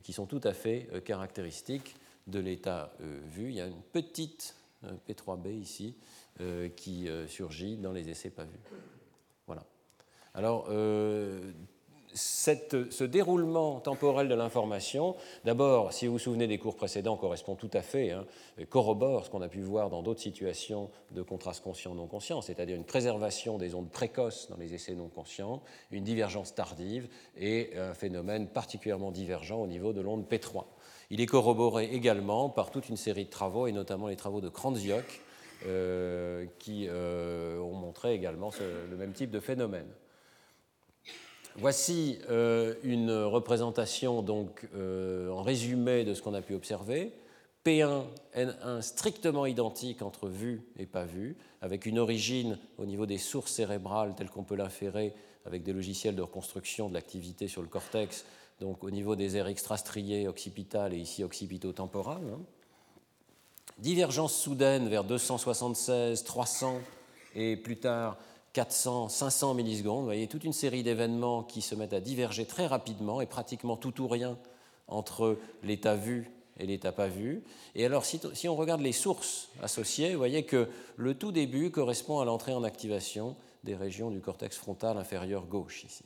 [0.03, 3.51] qui sont tout à fait euh, caractéristiques de l'état vu.
[3.51, 4.57] Il y a une petite
[5.09, 5.97] P3B ici,
[6.41, 8.61] euh, qui euh, surgit dans les essais pas vus.
[9.47, 9.65] Voilà.
[10.35, 10.67] Alors,
[12.17, 17.71] ce déroulement temporel de l'information, d'abord, si vous vous souvenez des cours précédents, correspond tout
[17.73, 18.25] à fait, hein,
[18.71, 22.85] corrobore ce qu'on a pu voir dans d'autres situations de contraste conscient-non conscient, c'est-à-dire une
[22.85, 28.49] préservation des ondes précoces dans les essais non conscients, une divergence tardive et un phénomène
[28.49, 30.65] particulièrement divergent au niveau de l'onde P3.
[31.11, 34.49] Il est corroboré également par toute une série de travaux, et notamment les travaux de
[34.49, 35.21] Kranziok,
[35.67, 38.51] euh, qui euh, ont montré également
[38.91, 39.87] le même type de phénomène.
[41.59, 47.12] Voici euh, une représentation donc en résumé de ce qu'on a pu observer.
[47.66, 48.05] P1,
[48.37, 53.51] N1 strictement identique entre vu et pas vu, avec une origine au niveau des sources
[53.51, 55.14] cérébrales telles qu'on peut l'inférer
[55.47, 58.25] avec des logiciels de reconstruction de l'activité sur le cortex,
[58.61, 62.23] donc au niveau des aires extrastriées occipitales et ici occipito-temporales.
[62.33, 62.40] Hein.
[63.79, 66.81] Divergence soudaine vers 276, 300
[67.35, 68.16] et plus tard
[68.57, 69.99] 400, 500 millisecondes.
[69.99, 73.77] Vous voyez toute une série d'événements qui se mettent à diverger très rapidement et pratiquement
[73.77, 74.38] tout ou rien
[74.88, 77.45] entre l'état vu et l'état pas vu.
[77.75, 82.19] Et alors, si, on regarde les sources associées, vous voyez que le tout début correspond
[82.19, 86.05] à l'entrée en activation des régions du cortex frontal inférieur gauche ici,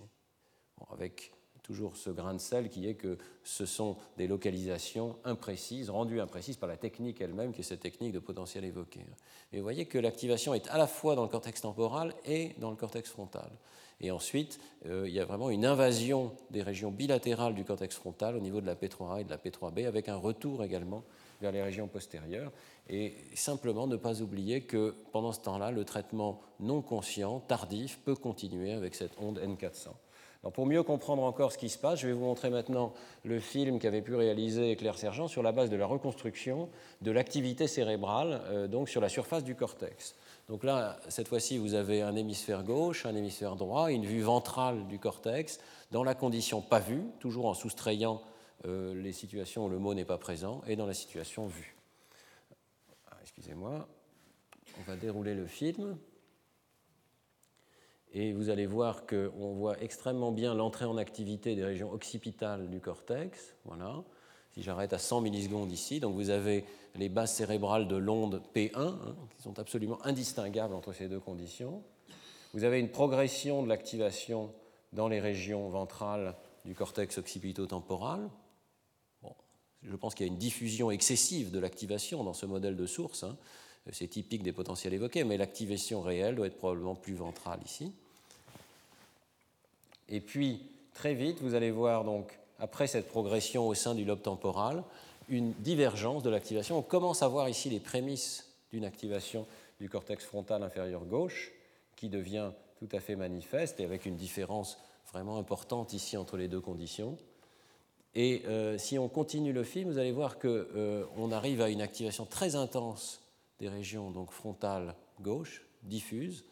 [0.93, 1.31] avec
[1.71, 6.57] toujours ce grain de sel qui est que ce sont des localisations imprécises, rendues imprécises
[6.57, 9.07] par la technique elle-même, qui est cette technique de potentiel évoqué.
[9.53, 12.71] Et vous voyez que l'activation est à la fois dans le cortex temporal et dans
[12.71, 13.53] le cortex frontal.
[14.01, 18.35] Et ensuite, euh, il y a vraiment une invasion des régions bilatérales du cortex frontal
[18.35, 21.05] au niveau de la P3A et de la P3B, avec un retour également
[21.41, 22.51] vers les régions postérieures.
[22.89, 28.17] Et simplement ne pas oublier que pendant ce temps-là, le traitement non conscient, tardif, peut
[28.17, 29.91] continuer avec cette onde N400
[30.49, 33.79] pour mieux comprendre encore ce qui se passe, je vais vous montrer maintenant le film
[33.79, 36.71] qu'avait pu réaliser Claire Sergent sur la base de la reconstruction
[37.03, 40.15] de l'activité cérébrale euh, donc sur la surface du cortex.
[40.49, 44.87] Donc là, cette fois-ci, vous avez un hémisphère gauche, un hémisphère droit, une vue ventrale
[44.89, 48.23] du cortex dans la condition pas vue, toujours en soustrayant
[48.65, 51.77] euh, les situations où le mot n'est pas présent, et dans la situation vue.
[53.11, 53.87] Ah, excusez-moi,
[54.79, 55.99] on va dérouler le film.
[58.13, 62.81] Et vous allez voir qu'on voit extrêmement bien l'entrée en activité des régions occipitales du
[62.81, 63.55] cortex.
[63.65, 64.03] Voilà.
[64.53, 66.65] Si j'arrête à 100 millisecondes ici, donc vous avez
[66.97, 71.85] les bases cérébrales de l'onde P1, hein, qui sont absolument indistinguables entre ces deux conditions.
[72.53, 74.53] Vous avez une progression de l'activation
[74.93, 78.29] dans les régions ventrales du cortex occipito-temporal.
[79.83, 83.25] Je pense qu'il y a une diffusion excessive de l'activation dans ce modèle de source.
[83.25, 83.39] Hein.
[83.93, 87.93] C'est typique des potentiels évoqués, mais l'activation réelle doit être probablement plus ventrale ici.
[90.09, 90.63] Et puis,
[90.95, 94.85] très vite, vous allez voir, donc, après cette progression au sein du lobe temporal,
[95.29, 96.79] une divergence de l'activation.
[96.79, 99.47] On commence à voir ici les prémices d'une activation
[99.81, 101.53] du cortex frontal inférieur gauche
[101.97, 104.79] qui devient tout à fait manifeste et avec une différence
[105.13, 107.17] vraiment importante ici entre les deux conditions.
[108.15, 111.81] Et euh, si on continue le film, vous allez voir qu'on euh, arrive à une
[111.81, 113.20] activation très intense
[113.61, 116.45] des régions donc frontales gauche, diffuse,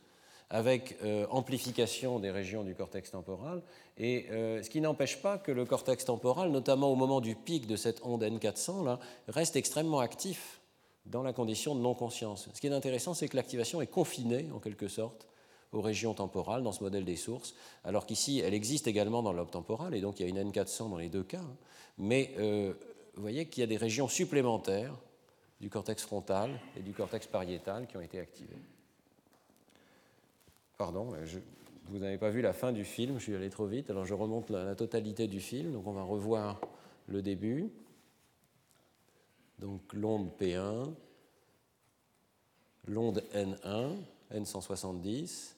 [0.50, 3.62] avec euh, amplification des régions du cortex temporal,
[3.98, 7.66] et euh, ce qui n'empêche pas que le cortex temporal, notamment au moment du pic
[7.66, 10.60] de cette onde N400, là, reste extrêmement actif
[11.04, 12.48] dans la condition de non-conscience.
[12.54, 15.26] Ce qui est intéressant, c'est que l'activation est confinée, en quelque sorte,
[15.72, 19.38] aux régions temporales dans ce modèle des sources, alors qu'ici, elle existe également dans le
[19.38, 21.56] lobe temporal, et donc il y a une N400 dans les deux cas, hein.
[21.98, 22.72] mais euh,
[23.14, 24.94] vous voyez qu'il y a des régions supplémentaires
[25.60, 28.62] du cortex frontal et du cortex pariétal qui ont été activés.
[30.76, 31.12] Pardon,
[31.88, 34.14] vous n'avez pas vu la fin du film, je suis allé trop vite, alors je
[34.14, 36.60] remonte la, totalité du film, donc on va revoir
[37.06, 37.70] le début.
[39.58, 40.92] Donc l'onde P1,
[42.86, 43.96] l'onde N1,
[44.32, 45.54] N170,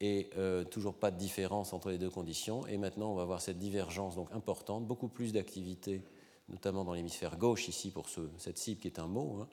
[0.00, 2.66] et euh, toujours pas de différence entre les deux conditions.
[2.66, 6.02] Et maintenant, on va voir cette divergence donc importante, beaucoup plus d'activité
[6.50, 8.06] notamment dans l'hémisphère gauche ici pour
[8.38, 9.48] cette cible qui est un mot, hein,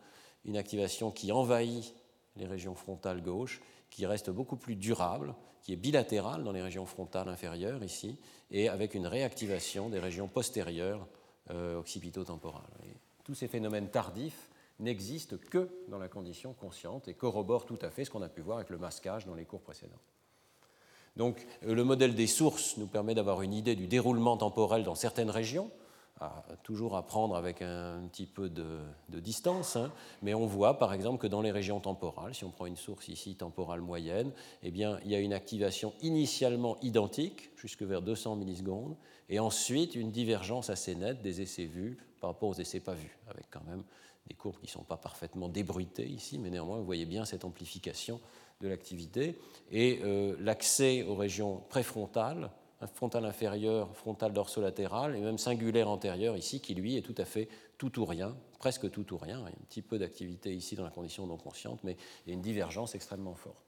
[0.45, 1.93] une activation qui envahit
[2.35, 6.85] les régions frontales gauches, qui reste beaucoup plus durable, qui est bilatérale dans les régions
[6.85, 8.17] frontales inférieures ici,
[8.51, 11.07] et avec une réactivation des régions postérieures
[11.51, 12.63] euh, occipito-temporales.
[13.23, 18.05] Tous ces phénomènes tardifs n'existe que dans la condition consciente et corrobore tout à fait
[18.05, 20.01] ce qu'on a pu voir avec le masquage dans les cours précédents.
[21.15, 24.95] Donc euh, le modèle des sources nous permet d'avoir une idée du déroulement temporel dans
[24.95, 25.71] certaines régions,
[26.63, 29.91] toujours à prendre avec un, petit peu de, distance, hein.
[30.21, 33.07] mais on voit par exemple que dans les régions temporales, si on prend une source
[33.07, 34.31] ici temporale moyenne,
[34.63, 38.95] eh bien, il y a une activation initialement identique, jusque vers 200 millisecondes,
[39.29, 43.17] et ensuite une divergence assez nette des essais vus par rapport aux essais pas vus,
[43.29, 43.83] avec quand même
[44.27, 47.45] des courbes qui ne sont pas parfaitement débruitées ici, mais néanmoins vous voyez bien cette
[47.45, 48.19] amplification
[48.61, 49.39] de l'activité,
[49.71, 52.49] et euh, l'accès aux régions préfrontales,
[52.85, 57.49] frontale inférieure, frontale dorsolatéral et même singulaire antérieure ici, qui lui est tout à fait
[57.77, 59.39] tout ou rien, presque tout ou rien.
[59.39, 62.29] Il y a un petit peu d'activité ici dans la condition non consciente, mais il
[62.29, 63.63] y a une divergence extrêmement forte.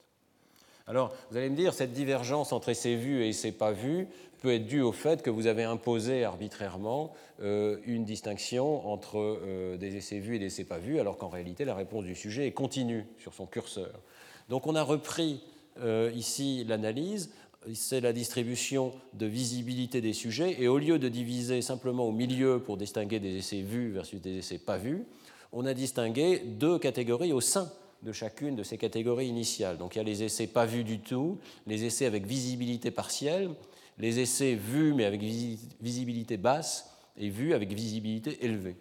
[0.86, 4.08] Alors, vous allez me dire, cette divergence entre essais vus et essais pas vus
[4.40, 9.76] peut être due au fait que vous avez imposé arbitrairement euh, une distinction entre euh,
[9.76, 12.46] des essais vus et des essais pas vus, alors qu'en réalité, la réponse du sujet
[12.46, 14.00] est continue sur son curseur.
[14.48, 15.44] Donc, on a repris
[15.78, 17.30] euh, ici l'analyse
[17.74, 22.60] c'est la distribution de visibilité des sujets, et au lieu de diviser simplement au milieu
[22.60, 25.04] pour distinguer des essais vus versus des essais pas vus,
[25.52, 27.70] on a distingué deux catégories au sein
[28.02, 29.76] de chacune de ces catégories initiales.
[29.76, 33.50] Donc il y a les essais pas vus du tout, les essais avec visibilité partielle,
[33.98, 38.76] les essais vus mais avec visibilité basse et vus avec visibilité élevée.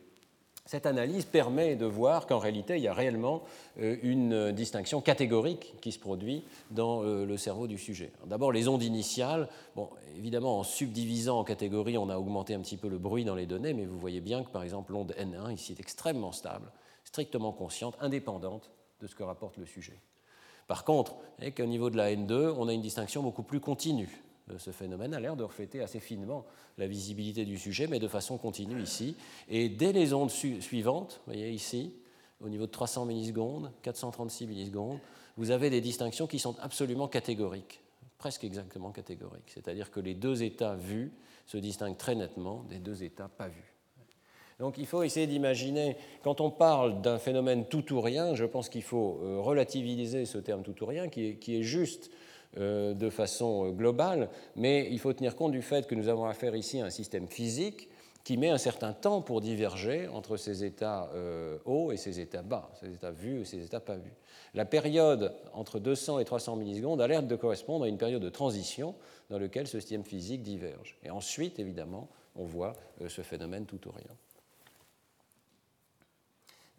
[0.70, 3.42] Cette analyse permet de voir qu'en réalité, il y a réellement
[3.80, 8.12] euh, une distinction catégorique qui se produit dans euh, le cerveau du sujet.
[8.28, 9.50] D'abord, les ondes initiales.
[9.76, 13.34] Bon, évidemment, en subdivisant en catégories, on a augmenté un petit peu le bruit dans
[13.34, 16.72] les données, mais vous voyez bien que, par exemple, l'onde N1 ici est extrêmement stable,
[17.04, 18.70] strictement consciente, indépendante
[19.02, 20.00] de ce que rapporte le sujet.
[20.68, 21.16] Par contre,
[21.58, 24.22] qu'au niveau de la N2, on a une distinction beaucoup plus continue
[24.58, 26.46] ce phénomène a l'air de refléter assez finement
[26.78, 29.16] la visibilité du sujet, mais de façon continue ici.
[29.50, 31.94] Et dès les ondes suivantes, vous voyez ici,
[32.42, 35.00] au niveau de 300 millisecondes, 436 millisecondes,
[35.38, 37.82] vous avez des distinctions qui sont absolument catégoriques,
[38.18, 39.52] presque exactement catégoriques.
[39.54, 41.12] C'est-à-dire que les deux états vus
[41.46, 43.74] se distinguent très nettement des deux états pas vus.
[44.60, 48.68] Donc il faut essayer d'imaginer, quand on parle d'un phénomène tout ou rien, je pense
[48.68, 53.68] qu'il faut euh, relativiser ce terme tout ou rien, qui est, juste euh, de façon
[53.68, 56.86] euh, globale, mais il faut tenir compte du fait que nous avons affaire ici à
[56.86, 57.90] un système physique
[58.24, 62.42] qui met un certain temps pour diverger entre ces états euh, hauts et ces états
[62.42, 64.14] bas, ces états vus et ces états pas vus.
[64.56, 68.30] La période entre 200 et 300 millisecondes a l'air de correspondre à une période de
[68.30, 68.96] transition
[69.30, 70.98] dans laquelle ce système physique diverge.
[71.04, 72.74] Et ensuite, évidemment, on voit
[73.08, 73.92] ce phénomène tout ou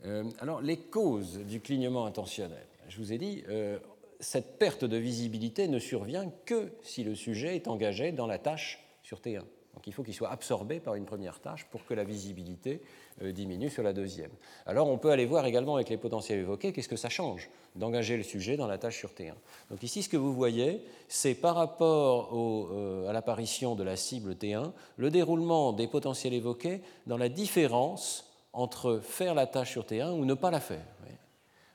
[0.02, 0.24] rien.
[0.40, 2.66] alors, les causes du clignement intentionnel.
[2.88, 3.44] Je vous ai dit,
[4.20, 8.84] cette perte de visibilité ne survient que si le sujet est engagé dans la tâche
[9.02, 9.42] sur T1.
[9.74, 12.82] Donc il faut qu'il soit absorbé par une première tâche pour que la visibilité
[13.22, 14.30] euh, diminue sur la deuxième.
[14.66, 18.16] Alors on peut aller voir également avec les potentiels évoqués qu'est-ce que ça change d'engager
[18.16, 19.34] le sujet dans la tâche sur T1.
[19.70, 24.32] Donc ici ce que vous voyez, c'est par rapport euh, à l'apparition de la cible
[24.32, 30.10] T1, le déroulement des potentiels évoqués dans la différence entre faire la tâche sur T1
[30.10, 30.84] ou ne pas la faire.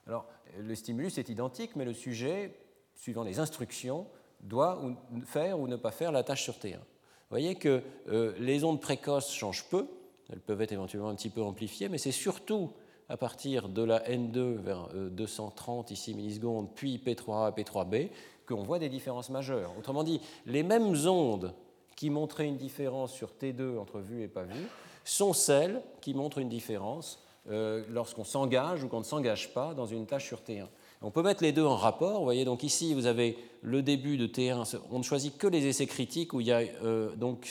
[0.07, 0.27] Alors
[0.59, 2.53] le stimulus est identique, mais le sujet,
[2.93, 4.07] suivant les instructions,
[4.41, 4.81] doit
[5.25, 6.75] faire ou ne pas faire la tâche sur T1.
[6.75, 6.81] Vous
[7.29, 9.87] voyez que euh, les ondes précoces changent peu,
[10.31, 12.71] elles peuvent être éventuellement un petit peu amplifiées, mais c'est surtout
[13.09, 18.09] à partir de la N2 vers 230 euh, ici millisecondes, puis P3A, P3B,
[18.47, 19.73] qu'on voit des différences majeures.
[19.77, 21.53] Autrement dit, les mêmes ondes
[21.95, 24.67] qui montraient une différence sur T2 entre vue et pas vue
[25.03, 29.85] sont celles qui montrent une différence euh, lorsqu'on s'engage ou qu'on ne s'engage pas dans
[29.85, 30.65] une tâche sur T1.
[31.03, 32.17] On peut mettre les deux en rapport.
[32.17, 34.79] Vous voyez, donc ici, vous avez le début de T1.
[34.91, 37.47] On ne choisit que les essais critiques où il y a euh, donc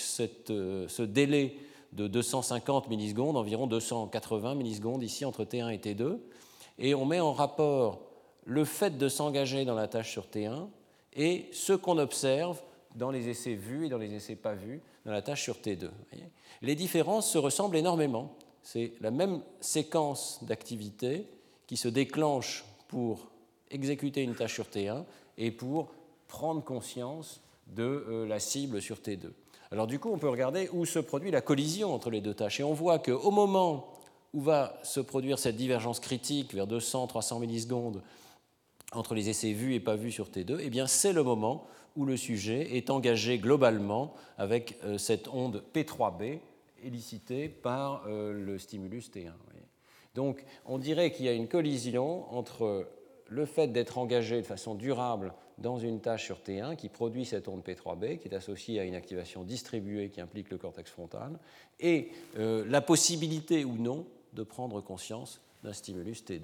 [0.51, 1.57] euh, ce délai
[1.93, 6.19] de 250 millisecondes, environ 280 millisecondes ici entre T1 et T2.
[6.81, 8.01] Et on met en rapport
[8.45, 10.67] le fait de s'engager dans la tâche sur T1
[11.15, 12.61] et ce qu'on observe
[12.97, 15.89] dans les essais vus et dans les essais pas vus dans la tâche sur T2.
[16.63, 21.27] Les différences se ressemblent énormément c'est la même séquence d'activités
[21.67, 23.29] qui se déclenche pour
[23.71, 25.05] exécuter une tâche sur T1
[25.39, 25.93] et pour
[26.27, 29.31] prendre conscience de euh, la cible sur T2.
[29.71, 32.61] Alors du coup, on peut regarder où se produit la collision entre les deux tâches.
[32.61, 33.93] Et on voit qu'au moment
[34.33, 38.03] où va se produire cette divergence critique vers 200-300 millisecondes
[38.93, 42.05] entre les essais vus et pas vus sur T2, eh bien c'est le moment où
[42.05, 46.41] le sujet est engagé globalement avec euh, cette onde P3B
[46.85, 49.33] élicité par euh, le stimulus T1.
[50.15, 52.87] Donc on dirait qu'il y a une collision entre
[53.29, 57.49] le fait d'être engagé de façon durable dans une tâche sur T1 qui produit cette
[57.49, 61.39] onde P3B, qui est associée à une activation distribuée qui implique le cortex frontal,
[61.81, 66.43] et euh, la possibilité ou non de prendre conscience d'un stimulus T2.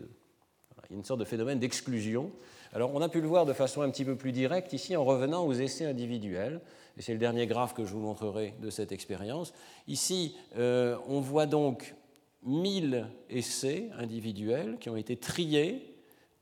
[0.88, 2.30] Il y a une sorte de phénomène d'exclusion.
[2.72, 5.04] Alors on a pu le voir de façon un petit peu plus directe ici en
[5.04, 6.60] revenant aux essais individuels,
[7.00, 9.54] et c'est le dernier graphe que je vous montrerai de cette expérience.
[9.88, 11.94] Ici, euh, on voit donc
[12.42, 15.94] 1000 essais individuels qui ont été triés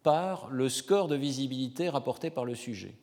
[0.02, 2.96] par le score de visibilité rapporté par le sujet.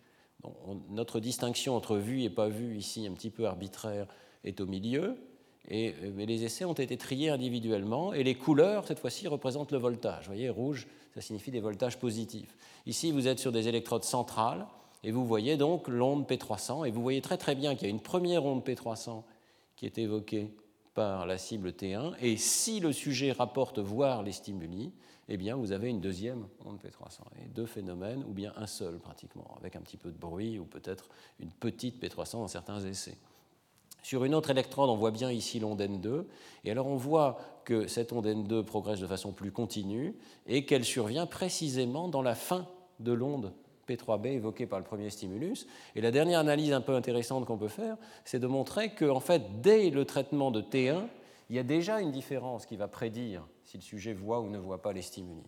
[0.90, 4.06] notre distinction entre vu et pas vu, ici un petit peu arbitraire,
[4.44, 5.16] est au milieu,
[5.70, 9.72] et, euh, mais les essais ont été triés individuellement, et les couleurs, cette fois-ci, représentent
[9.72, 10.26] le voltage.
[10.26, 12.58] Vous voyez, rouge, ça signifie des voltages positifs.
[12.86, 14.68] Ici, vous êtes sur des électrodes centrales,
[15.06, 17.94] et vous voyez donc l'onde P300, et vous voyez très très bien qu'il y a
[17.94, 19.22] une première onde P300
[19.76, 20.52] qui est évoquée
[20.96, 24.92] par la cible T1, et si le sujet rapporte voir les stimuli,
[25.30, 28.98] eh bien vous avez une deuxième onde P300, et deux phénomènes, ou bien un seul
[28.98, 31.08] pratiquement, avec un petit peu de bruit, ou peut-être
[31.40, 33.18] une petite P300 dans certains essais.
[34.02, 36.26] Sur une autre électrode, on voit bien ici l'onde N2,
[36.64, 40.16] et alors on voit que cette onde N2 progresse de façon plus continue,
[40.48, 42.68] et qu'elle survient précisément dans la fin
[43.00, 43.54] de l'onde
[43.88, 45.68] P3B évoquée par le premier stimulus.
[45.96, 49.62] Et la dernière analyse un peu intéressante qu'on peut faire, c'est de montrer qu'en fait,
[49.62, 51.04] dès le traitement de T1,
[51.50, 54.58] il y a déjà une différence qui va prédire si le sujet voit ou ne
[54.58, 55.42] voit pas les stimuli.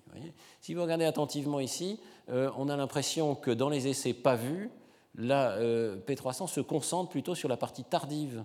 [0.60, 4.70] si vous regardez attentivement ici, euh, on a l'impression que dans les essais pas vus,
[5.16, 8.44] la euh, P300 se concentre plutôt sur la partie tardive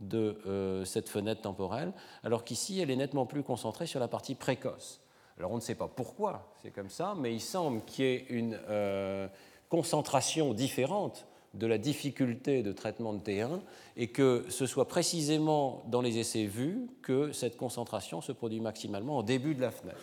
[0.00, 1.92] de euh, cette fenêtre temporelle,
[2.24, 5.00] alors qu'ici, elle est nettement plus concentrée sur la partie précoce.
[5.40, 8.26] Alors on ne sait pas pourquoi c'est comme ça, mais il semble qu'il y ait
[8.28, 9.26] une euh,
[9.70, 11.24] concentration différente
[11.54, 13.60] de la difficulté de traitement de T1
[13.96, 19.16] et que ce soit précisément dans les essais vus que cette concentration se produit maximalement
[19.16, 19.96] au début de la fenêtre.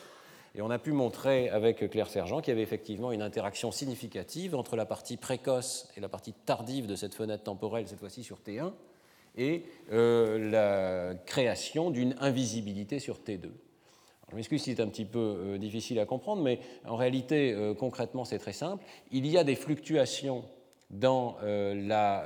[0.55, 4.55] Et on a pu montrer avec Claire Sergent qu'il y avait effectivement une interaction significative
[4.55, 8.39] entre la partie précoce et la partie tardive de cette fenêtre temporelle, cette fois-ci sur
[8.39, 8.71] T1,
[9.37, 13.51] et euh, la création d'une invisibilité sur T2.
[14.29, 17.73] Je m'excuse si c'est un petit peu euh, difficile à comprendre, mais en réalité, euh,
[17.73, 18.83] concrètement, c'est très simple.
[19.11, 20.43] Il y a des fluctuations
[20.89, 22.25] dans euh, la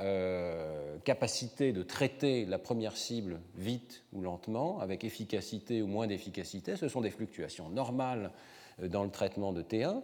[1.04, 6.76] capacité de traiter la première cible vite ou lentement, avec efficacité ou moins d'efficacité.
[6.76, 8.30] Ce sont des fluctuations normales
[8.80, 10.02] dans le traitement de T1,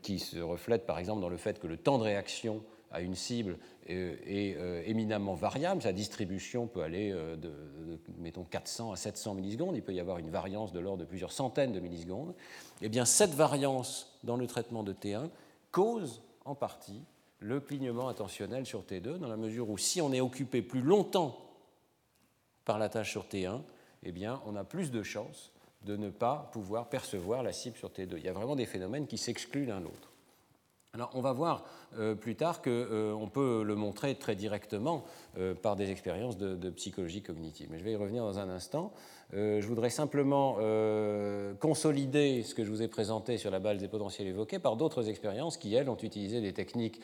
[0.00, 3.14] qui se reflètent par exemple dans le fait que le temps de réaction à une
[3.14, 3.56] cible
[3.86, 5.82] est, euh, éminemment variable.
[5.82, 7.52] Sa distribution peut aller euh, de,
[8.18, 9.76] mettons, 400 à 700 millisecondes.
[9.76, 12.34] Il peut y avoir une variance de l'ordre de plusieurs centaines de millisecondes.
[12.80, 15.28] Eh bien, cette variance dans le traitement de T1
[15.70, 17.02] cause en partie
[17.38, 21.36] le clignement attentionnel sur T2, dans la mesure où si on est occupé plus longtemps
[22.64, 23.62] par la tâche sur T1,
[24.04, 25.52] eh bien, on a plus de chances
[25.84, 28.14] de ne pas pouvoir percevoir la cible sur T2.
[28.16, 30.11] Il y a vraiment des phénomènes qui s'excluent l'un l'autre.
[30.94, 31.64] Alors, on va voir
[31.98, 35.04] euh, plus tard qu'on euh, peut le montrer très directement
[35.38, 37.68] euh, par des expériences de, psychologie cognitive.
[37.70, 38.92] Mais je vais y revenir dans un instant.
[39.32, 40.58] je voudrais simplement
[41.60, 45.08] consolider ce que je vous ai présenté sur la base des potentiels évoqués par d'autres
[45.08, 47.00] expériences qui, elles, ont utilisé des techniques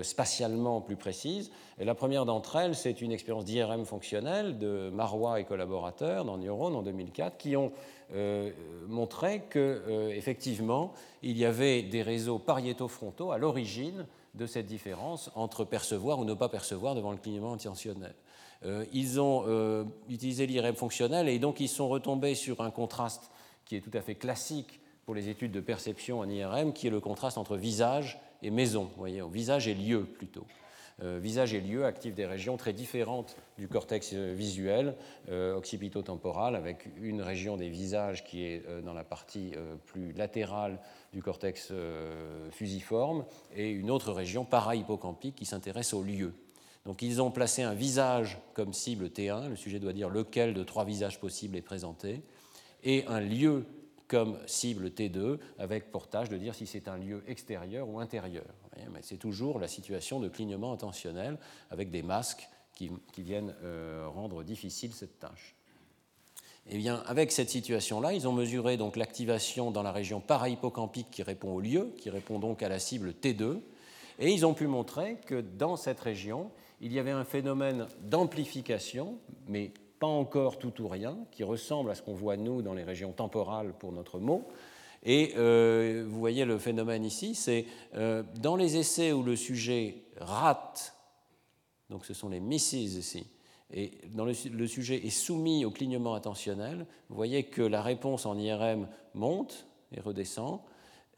[0.00, 1.50] spatialement plus précises.
[1.78, 6.74] La première d'entre elles, c'est une expérience d'IRM fonctionnelle de Marois et collaborateurs dans Neuron
[6.74, 7.72] en 2004 qui ont
[8.14, 8.52] euh,
[8.86, 15.64] montrait qu'effectivement, euh, il y avait des réseaux pariétofrontaux à l'origine de cette différence entre
[15.64, 18.14] percevoir ou ne pas percevoir devant le clignement intentionnel.
[18.64, 19.44] Euh, ils ont
[20.08, 23.30] utilisé l'IRM fonctionnel et donc ils sont retombés sur un contraste
[23.64, 26.90] qui est tout à fait classique pour les études de perception en IRM, qui est
[26.90, 30.46] le contraste entre visage et maison, voyez, visage et lieu plutôt.
[31.02, 34.96] Euh, visage et lieu activent des régions très différentes du cortex euh, visuel
[35.28, 39.52] euh, occipito-temporal, avec une région des visages qui est dans la partie
[39.84, 40.78] plus latérale
[41.12, 41.72] du cortex
[42.50, 43.24] fusiforme
[43.54, 46.32] et une autre région para-hippocampique qui s'intéresse au lieu.
[46.86, 50.62] Donc ils ont placé un visage comme cible T1, le sujet doit dire lequel de
[50.62, 52.22] trois visages possibles est présenté,
[52.84, 53.66] et un lieu
[54.08, 58.44] comme cible T2, avec portage de dire si c'est un lieu extérieur ou intérieur.
[58.92, 61.38] Mais c'est toujours la situation de clignement intentionnel
[61.70, 65.54] avec des masques qui, viennent euh, rendre difficile cette tâche.
[66.68, 71.22] Eh bien, avec cette situation-là, ils ont mesuré donc l'activation dans la région parahippocampique qui
[71.22, 73.60] répond au lieu, qui répond donc à la cible T2,
[74.18, 76.50] et ils ont pu montrer que dans cette région,
[76.80, 81.94] il y avait un phénomène d'amplification, mais pas encore tout ou rien, qui ressemble à
[81.94, 84.46] ce qu'on voit nous dans les régions temporales pour notre mot.
[85.02, 90.04] Et euh, vous voyez le phénomène ici, c'est euh, dans les essais où le sujet
[90.18, 90.94] rate,
[91.90, 93.26] donc ce sont les misses ici,
[93.72, 98.38] et dans le, sujet est soumis au clignement attentionnel, vous voyez que la réponse en
[98.38, 100.60] IRM monte et redescend.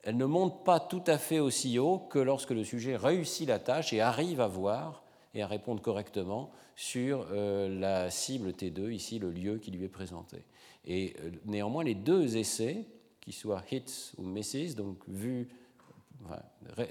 [0.02, 3.58] Elle ne monte pas tout à fait aussi haut que lorsque le sujet réussit la
[3.58, 5.02] tâche et arrive à voir
[5.34, 9.88] et à répondre correctement sur euh, la cible T2, ici le lieu qui lui est
[9.88, 10.44] présenté.
[10.86, 12.86] Et néanmoins, les deux essais
[13.32, 15.48] qui hits ou misses, donc vu,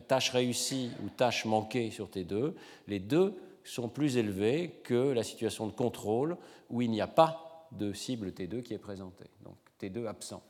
[0.07, 2.53] tâche réussie ou tâche manquée sur T2,
[2.88, 6.38] les deux sont plus élevés que la situation de contrôle
[6.69, 10.41] où il n'y a pas de cible T2 qui est présentée, donc T2 absent.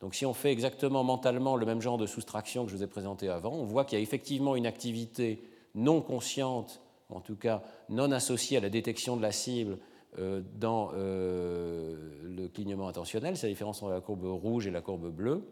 [0.00, 2.86] Donc si on fait exactement mentalement le même genre de soustraction que je vous ai
[2.86, 5.42] présenté avant, on voit qu'il y a effectivement une activité
[5.74, 6.80] non consciente,
[7.10, 9.78] en tout cas non associée à la détection de la cible
[10.16, 15.10] dans euh, le clignement intentionnel, c'est la différence entre la courbe rouge et la courbe
[15.10, 15.42] bleue,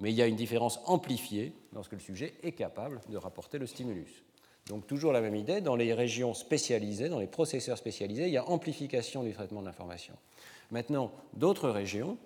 [0.00, 3.66] mais il y a une différence amplifiée lorsque le sujet est capable de rapporter le
[3.66, 4.24] stimulus.
[4.66, 8.36] Donc toujours la même idée, dans les régions spécialisées, dans les processeurs spécialisés, il y
[8.36, 10.14] a amplification du traitement de l'information.
[10.70, 12.16] Maintenant, d'autres régions,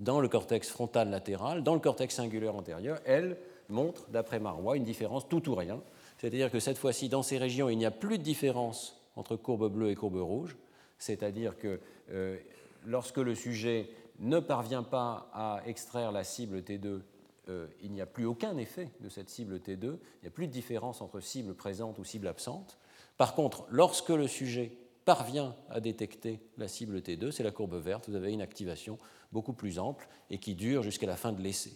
[0.00, 3.36] dans le cortex frontal latéral, dans le cortex singulaire antérieur, elles
[3.68, 5.80] montrent, d'après Marois, une différence tout ou rien.
[6.18, 9.70] C'est-à-dire que cette fois-ci, dans ces régions, il n'y a plus de différence entre courbe
[9.70, 10.56] bleue et courbe rouge.
[11.02, 11.80] C'est-à-dire que
[12.12, 12.38] euh,
[12.86, 13.88] lorsque le sujet
[14.20, 17.00] ne parvient pas à extraire la cible T2,
[17.48, 20.46] euh, il n'y a plus aucun effet de cette cible T2, il n'y a plus
[20.46, 22.78] de différence entre cible présente ou cible absente.
[23.16, 24.70] Par contre, lorsque le sujet
[25.04, 28.96] parvient à détecter la cible T2, c'est la courbe verte, vous avez une activation
[29.32, 31.72] beaucoup plus ample et qui dure jusqu'à la fin de l'essai.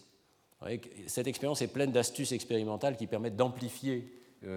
[1.07, 4.09] Cette expérience est pleine d'astuces expérimentales qui permettent d'amplifier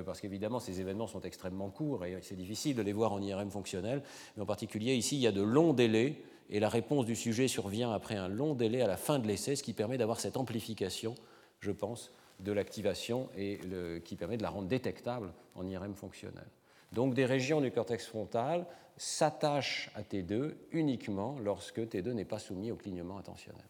[0.04, 3.50] parce qu'évidemment ces événements sont extrêmement courts et c'est difficile de les voir en IRM
[3.50, 4.02] fonctionnel,
[4.36, 7.48] mais en particulier ici il y a de longs délais et la réponse du sujet
[7.48, 10.36] survient après un long délai à la fin de l'essai, ce qui permet d'avoir cette
[10.36, 11.14] amplification,
[11.60, 13.60] je pense, de l'activation et
[14.04, 16.46] qui permet de la rendre détectable en IRM fonctionnel.
[16.92, 18.66] Donc des régions du cortex frontal
[18.96, 23.64] s'attachent à T2 uniquement lorsque T2 n'est pas soumis au clignement intentionnel.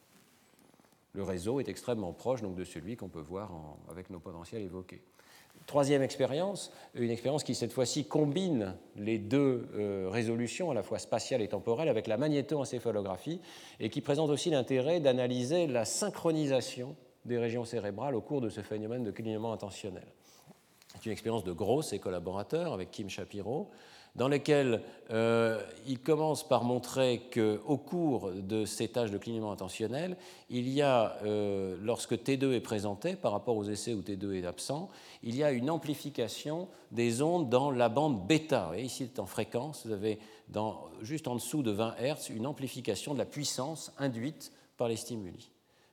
[1.13, 3.51] Le réseau est extrêmement proche donc, de celui qu'on peut voir
[3.91, 5.03] avec nos potentiels évoqués.
[5.71, 10.99] Troisième expérience, une expérience qui cette fois-ci combine les deux euh, résolutions, à la fois
[10.99, 13.41] spatiale et temporelle, avec la magnétoencéphalographie,
[13.79, 18.63] et qui présente aussi l'intérêt d'analyser la synchronisation des régions cérébrales au cours de ce
[18.63, 20.09] phénomène de clignement intentionnel.
[20.89, 23.71] C'est une expérience de Gross et collaborateurs avec Kim Shapiro,
[24.17, 30.17] dans lesquels euh, il commence par montrer qu'au cours de ces tâches de clignement intentionnel,
[30.49, 34.47] il y a, euh, lorsque T2 est présenté par rapport aux essais où T2 est
[34.47, 34.91] absent,
[35.23, 38.73] il y a une amplification des ondes dans la bande bêta.
[38.77, 40.19] Et ici, en fréquence, vous avez
[41.03, 45.51] juste en dessous de 20 Hz une amplification de la puissance induite par les stimuli.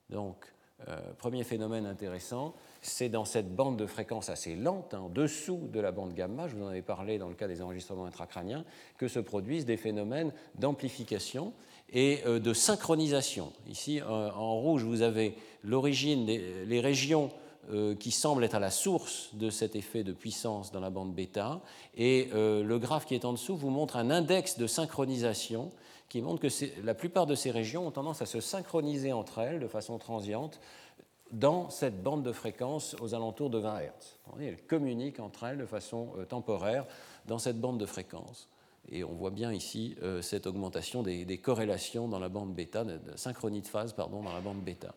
[0.09, 0.51] Donc,
[0.88, 2.53] euh, premier phénomène intéressant,
[2.88, 6.47] c'est dans cette bande de fréquence assez lente, hein, en dessous de la bande gamma,
[6.47, 8.63] je vous en avais parlé dans le cas des enregistrements intracrâniens,
[8.97, 11.53] que se produisent des phénomènes d'amplification
[11.91, 13.51] et euh, de synchronisation.
[13.69, 17.29] Ici, euh, en rouge, vous avez l'origine, les régions
[17.71, 21.13] euh, qui semblent être à la source de cet effet de puissance dans la bande
[21.13, 21.61] bêta,
[21.95, 25.71] et le graphe qui est en dessous vous montre un index de synchronisation
[26.09, 26.47] qui montre que
[26.85, 30.59] la plupart de ces régions ont tendance à se synchroniser entre elles de façon transiente
[31.32, 33.89] dans cette bande de fréquence aux alentours de 20 Hz.
[34.39, 36.86] Elles communiquent entre elles de façon euh, temporaire
[37.25, 38.49] dans cette bande de fréquence.
[38.89, 42.99] Et on voit bien ici euh, cette augmentation des, corrélations dans la bande bêta, de,
[43.15, 44.93] synchronie de phase pardon, dans la bande bêta.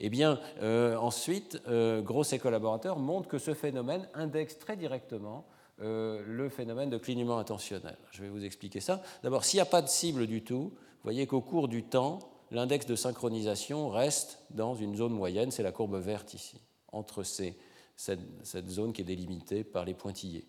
[0.00, 5.44] Eh bien, euh, ensuite, Gross et collaborateurs montrent que ce phénomène indexe très directement
[5.80, 7.96] le phénomène de clignement intentionnel.
[8.10, 9.00] Je vais vous expliquer ça.
[9.22, 12.18] D'abord, s'il n'y a pas de cible du tout, vous voyez qu'au cours du temps,
[12.50, 16.60] l'index de synchronisation reste dans une zone moyenne, c'est la courbe verte ici,
[16.92, 20.46] entre cette, zone qui est délimitée par les pointillés.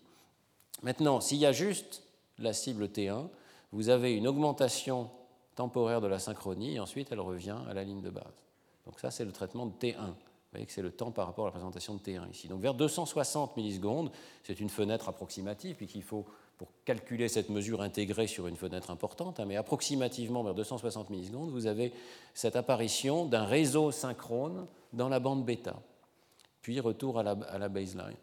[0.82, 2.02] Maintenant, s'il y a juste
[2.38, 3.28] la cible T1,
[3.72, 5.10] vous avez une augmentation
[5.54, 8.24] temporaire de la synchronie et ensuite elle revient à la ligne de base.
[8.86, 10.06] Donc ça, c'est le traitement de T1.
[10.06, 10.14] Vous
[10.52, 12.48] voyez que c'est le temps par rapport à la présentation de T1 ici.
[12.48, 14.10] Donc vers 260 millisecondes,
[14.42, 16.24] c'est une fenêtre approximative, puisqu'il faut
[16.60, 21.48] pour calculer cette mesure intégrée sur une fenêtre importante, hein, mais approximativement vers 260 millisecondes,
[21.48, 21.90] vous avez
[22.34, 25.80] cette apparition d'un réseau synchrone dans la bande bêta,
[26.60, 28.14] puis retour à la, baseline.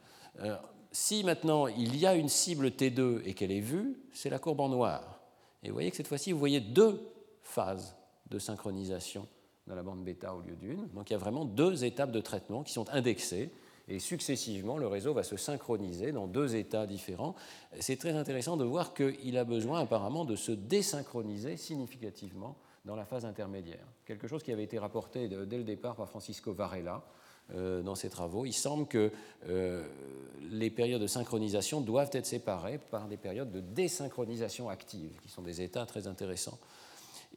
[0.42, 0.56] Euh,
[0.92, 4.60] si maintenant il y a une cible T2 et qu'elle est vue, c'est la courbe
[4.60, 5.20] en noir.
[5.64, 7.02] Et vous voyez que cette fois-ci, vous voyez deux
[7.42, 7.96] phases
[8.30, 9.28] de synchronisation
[9.66, 10.88] dans la bande bêta au lieu d'une.
[10.90, 13.50] Donc il y a vraiment deux étapes de traitement qui sont indexées
[13.88, 17.36] et successivement, le réseau va se synchroniser dans deux états différents.
[17.80, 23.06] C'est très intéressant de voir qu'il a besoin apparemment de se désynchroniser significativement dans la
[23.06, 23.86] phase intermédiaire.
[24.06, 27.04] Quelque chose qui avait été rapporté dès le départ par Francisco Varela
[27.56, 28.46] euh, dans ses travaux.
[28.46, 29.10] Il semble que
[29.48, 29.88] euh,
[30.52, 35.44] les périodes de synchronisation doivent être séparées par des périodes de désynchronisation active, qui sont
[35.44, 36.58] des états très intéressants.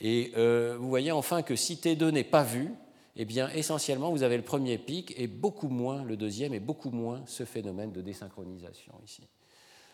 [0.00, 2.72] Et euh, vous voyez enfin que si T2 n'est pas vu,
[3.16, 6.90] eh bien, essentiellement, vous avez le premier pic et beaucoup moins le deuxième et beaucoup
[6.90, 9.28] moins ce phénomène de désynchronisation ici.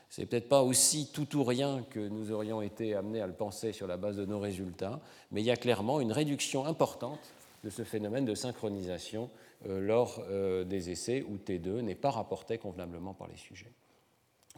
[0.09, 3.73] C'est peut-être pas aussi tout ou rien que nous aurions été amenés à le penser
[3.73, 5.01] sur la base de nos résultats,
[5.33, 7.33] mais il y a clairement une réduction importante
[7.65, 9.31] de ce phénomène de synchronisation
[9.67, 13.73] euh, lors euh, des essais où T2 n'est pas rapporté convenablement par les sujets.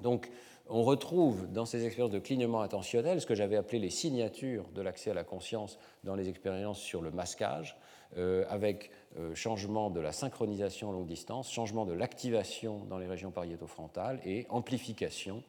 [0.03, 0.31] Donc,
[0.69, 4.83] on retrouve dans ces expériences de clignement attentionnel ce que j'avais appelé les signatures de
[4.83, 7.77] l'accès à la conscience dans les expériences sur le masquage,
[8.17, 8.91] avec
[9.35, 15.43] changement de la synchronisation longue distance, changement de l'activation dans les régions pariétofrontales et amplification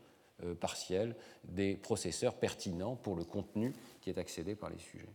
[0.59, 5.09] partielle des processeurs pertinents pour le contenu qui est accédé par les sujets.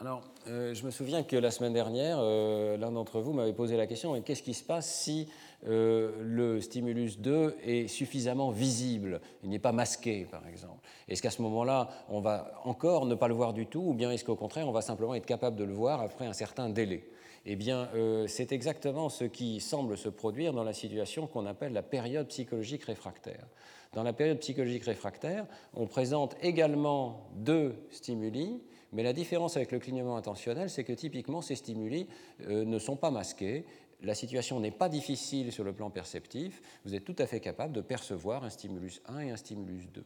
[0.00, 3.76] Alors, euh, je me souviens que la semaine dernière, euh, l'un d'entre vous m'avait posé
[3.76, 5.28] la question qu'est-ce qui se passe si
[5.66, 11.30] euh, le stimulus 2 est suffisamment visible, il n'est pas masqué, par exemple Est-ce qu'à
[11.30, 14.36] ce, moment-là, on va encore ne pas le voir du tout, ou bien est-ce qu'au
[14.36, 17.08] contraire, on va simplement être capable de le voir après un certain délai?
[17.46, 17.88] Eh bien,
[18.26, 22.84] c'est exactement ce qui semble se produire dans la situation qu'on appelle la période psychologique
[22.84, 23.46] réfractaire.
[23.94, 28.60] Dans la période psychologique réfractaire, on présente également deux stimuli
[28.92, 32.06] mais la différence avec le clignement intentionnel, c'est que typiquement ces stimuli
[32.46, 33.64] euh, ne sont pas masqués.
[34.00, 36.62] La situation n'est pas difficile sur le plan perceptif.
[36.84, 40.04] Vous êtes tout à fait capable de percevoir un stimulus 1 et un stimulus 2.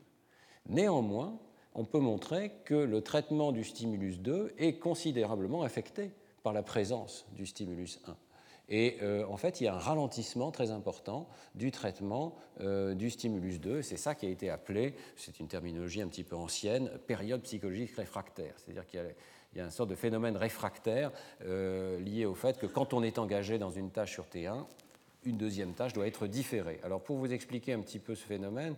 [0.68, 1.38] Néanmoins,
[1.74, 6.12] on peut montrer que le traitement du stimulus 2 est considérablement affecté
[6.42, 8.16] par la présence du stimulus 1.
[8.68, 13.10] Et euh, en fait, il y a un ralentissement très important du traitement euh, du
[13.10, 13.82] stimulus 2.
[13.82, 17.94] C'est ça qui a été appelé, c'est une terminologie un petit peu ancienne, période psychologique
[17.96, 18.54] réfractaire.
[18.56, 19.06] C'est-à-dire qu'il y, a
[19.56, 21.10] une sorte de phénomène réfractaire
[21.44, 24.64] euh, lié au fait que quand on est engagé dans une tâche sur T1,
[25.24, 26.80] une deuxième tâche doit être différée.
[26.82, 28.74] Alors pour vous expliquer un petit peu ce phénomène,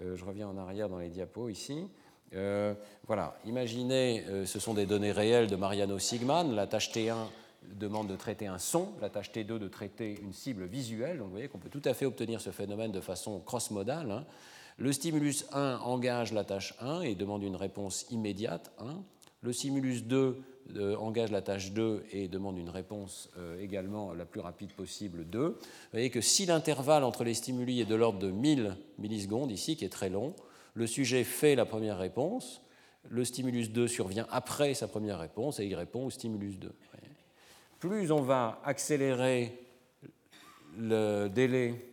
[0.00, 1.88] je reviens en arrière dans les diapos ici.
[2.32, 7.26] voilà, imaginez, ce sont des données réelles de Mariano Sigman, la tâche T1
[7.62, 11.18] demande de traiter un son, la tâche T2 de traiter une cible visuelle.
[11.18, 14.10] Donc vous voyez qu'on peut tout à fait obtenir ce phénomène de façon cross-modale.
[14.10, 14.24] Hein.
[14.78, 19.02] Le stimulus 1 engage la tâche 1 et demande une réponse immédiate 1.
[19.42, 20.42] Le stimulus 2
[20.76, 25.24] euh, engage la tâche 2 et demande une réponse euh, également la plus rapide possible
[25.24, 25.48] 2.
[25.48, 25.56] Vous
[25.92, 29.84] voyez que si l'intervalle entre les stimuli est de l'ordre de 1000 millisecondes, ici, qui
[29.84, 30.34] est très long,
[30.74, 32.60] le sujet fait la première réponse,
[33.08, 36.70] le stimulus 2 survient après sa première réponse et il répond au stimulus 2
[37.80, 39.58] plus on va accélérer
[40.78, 41.89] le délai,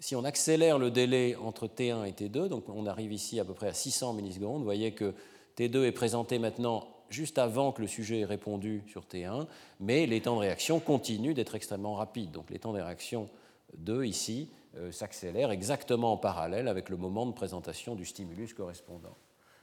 [0.00, 3.54] si on accélère le délai entre T1 et T2, donc on arrive ici à peu
[3.54, 5.14] près à 600 millisecondes, vous voyez que
[5.56, 9.46] T2 est présenté maintenant juste avant que le sujet ait répondu sur T1,
[9.78, 12.30] mais les temps de réaction continuent d'être extrêmement rapides.
[12.30, 13.28] Donc les temps de réaction
[13.76, 19.16] 2 ici euh, s'accélèrent exactement en parallèle avec le moment de présentation du stimulus correspondant.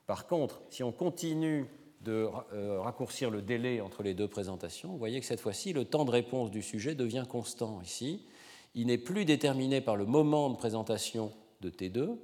[0.06, 1.66] Par contre, si on continue
[2.02, 5.86] de euh, raccourcir le délai entre les deux présentations, vous voyez que cette fois-ci, le
[5.86, 8.26] temps de réponse du sujet devient constant ici.
[8.76, 12.18] Il n'est plus déterminé par le moment de présentation de T2,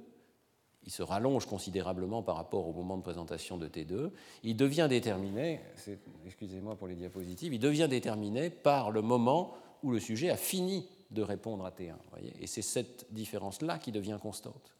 [0.86, 4.10] il se rallonge considérablement par rapport au moment de présentation de T2.
[4.42, 5.60] Il devient déterminé,
[6.26, 10.86] excusez-moi pour les diapositives, il devient déterminé par le moment où le sujet a fini
[11.10, 11.94] de répondre à T1.
[12.10, 14.74] Voyez Et c'est cette différence-là qui devient constante.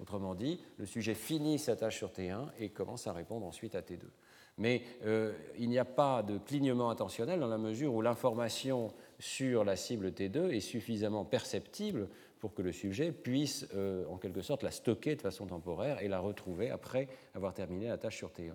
[0.00, 3.80] Autrement dit, le sujet finit sa tâche sur T1 et commence à répondre ensuite à
[3.80, 4.02] T2.
[4.58, 9.64] Mais euh, il n'y a pas de clignement intentionnel dans la mesure où l'information sur
[9.64, 12.08] la cible T2 est suffisamment perceptible
[12.38, 16.08] pour que le sujet puisse euh, en quelque sorte la stocker de façon temporaire et
[16.08, 18.52] la retrouver après avoir terminé la tâche sur T1.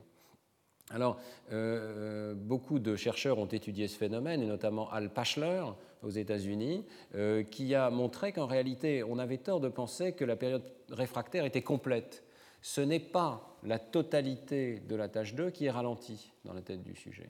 [0.89, 1.17] Alors,
[1.51, 5.63] euh, beaucoup de chercheurs ont étudié ce phénomène, et notamment Al Pachler
[6.01, 6.85] aux États-Unis,
[7.15, 11.45] euh, qui a montré qu'en réalité, on avait tort de penser que la période réfractaire
[11.45, 12.23] était complète.
[12.61, 16.83] Ce n'est pas la totalité de la tâche 2 qui est ralentie dans la tête
[16.83, 17.29] du sujet.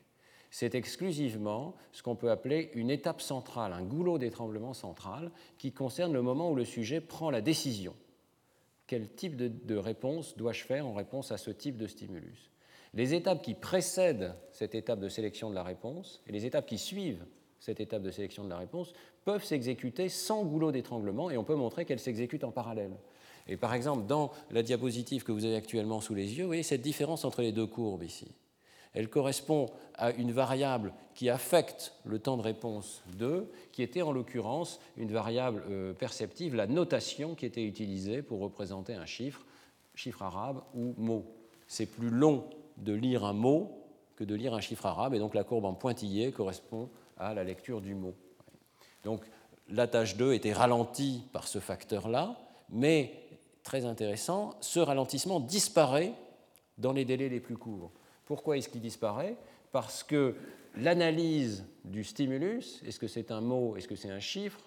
[0.54, 6.14] C'est exclusivement ce qu'on peut appeler une étape centrale, un goulot d'étranglement central, qui concerne
[6.14, 7.96] le moment où le sujet prend la décision.
[8.86, 12.52] Quel type de réponse dois-je faire en réponse à ce type de stimulus?
[12.94, 16.78] Les étapes qui précèdent cette étape de sélection de la réponse et les étapes qui
[16.78, 17.26] suivent
[17.60, 18.94] cette étape de sélection de la réponse
[19.26, 22.94] peuvent s'exécuter sans goulot d'étranglement et on peut montrer qu'elles s'exécutent en parallèle.
[23.48, 26.62] Et par exemple, dans la diapositive que vous avez actuellement sous les yeux, vous voyez
[26.62, 28.28] cette différence entre les deux courbes ici.
[28.94, 34.12] Elle correspond à une variable qui affecte le temps de réponse 2, qui était en
[34.12, 39.46] l'occurrence une variable euh, perceptive, la notation qui était utilisée pour représenter un chiffre,
[39.96, 41.26] chiffre arabe ou mot.
[41.68, 42.46] C'est plus long
[42.78, 43.80] de lire un mot
[44.16, 47.44] que de lire un chiffre arabe, et donc la courbe en pointillé correspond à la
[47.44, 48.14] lecture du mot.
[49.04, 49.24] Donc
[49.70, 52.38] la tâche 2 était ralentie par ce facteur-là,
[52.70, 53.14] mais
[53.64, 56.14] très intéressant, ce ralentissement disparaît
[56.78, 57.92] dans les délais les plus courts.
[58.26, 59.38] Pourquoi est-ce qu'il disparaît?
[59.72, 60.36] Parce que
[60.76, 64.60] l'analyse du stimulus, est-ce que c'est un mot, est-ce que c'est un chiffre,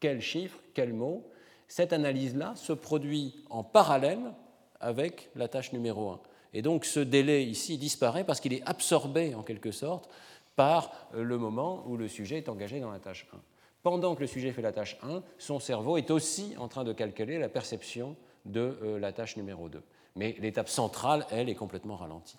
[0.00, 1.28] quel chiffre, quel mot,
[1.68, 4.32] cette analyse-là se produit en parallèle
[4.80, 6.20] avec la tâche numéro 1.
[6.52, 10.08] Et donc ce délai ici disparaît parce qu'il est absorbé en quelque sorte
[10.54, 13.36] par le moment où le sujet est engagé dans la tâche 1.
[13.82, 16.92] Pendant que le sujet fait la tâche 1, son cerveau est aussi en train de
[16.92, 19.82] calculer la perception de euh, la tâche numéro 2.
[20.16, 22.38] Mais l'étape centrale, elle, est complètement ralentie.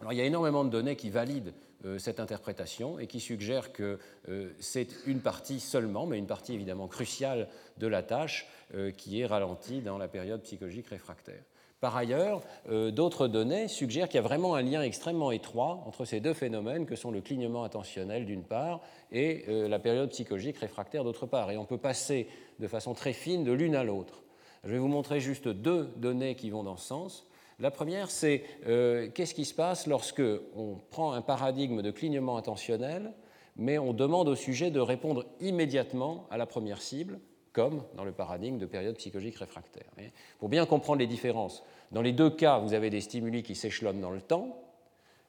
[0.00, 1.52] Alors, il y a énormément de données qui valident
[1.84, 3.98] euh, cette interprétation et qui suggèrent que
[4.28, 7.48] euh, c'est une partie seulement, mais une partie évidemment cruciale
[7.78, 8.48] de la tâche
[8.96, 11.42] qui est ralentie dans la période psychologique réfractaire.
[11.80, 16.20] Par ailleurs, d'autres données suggèrent qu'il y a vraiment un lien extrêmement étroit entre ces
[16.20, 18.80] deux phénomènes que sont le clignement attentionnel d'une part
[19.10, 21.50] et la période psychologique réfractaire d'autre part.
[21.50, 22.28] Et on peut passer
[22.60, 24.22] de façon très fine de l'une à l'autre.
[24.62, 27.26] Je vais vous montrer juste deux données qui vont dans ce sens.
[27.60, 30.22] La première, c'est euh, qu'est-ce qui se passe lorsque
[30.56, 33.12] on prend un paradigme de clignement intentionnel,
[33.56, 37.20] mais on demande au sujet de répondre immédiatement à la première cible,
[37.52, 39.90] comme dans le paradigme de période psychologique réfractaire.
[40.38, 44.00] Pour bien comprendre les différences, dans les deux cas, vous avez des stimuli qui s'échelonnent
[44.00, 44.56] dans le temps,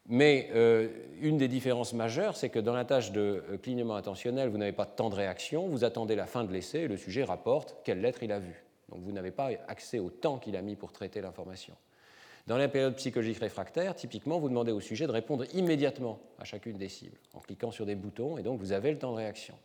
[0.08, 0.88] mais euh,
[1.20, 4.72] une des différences majeures, c'est que dans la tâche de euh, clignement intentionnel, vous n'avez
[4.72, 7.76] pas de temps de réaction, vous attendez la fin de l'essai et le sujet rapporte
[7.84, 8.64] quelle lettre il a vue.
[8.90, 11.76] Donc vous n'avez pas accès au temps qu'il a mis pour traiter l'information.
[12.48, 16.78] Dans la période psychologique réfractaire, typiquement, vous demandez au sujet de répondre immédiatement à chacune
[16.78, 19.56] des cibles, en cliquant sur des boutons, et donc vous avez le temps de réaction.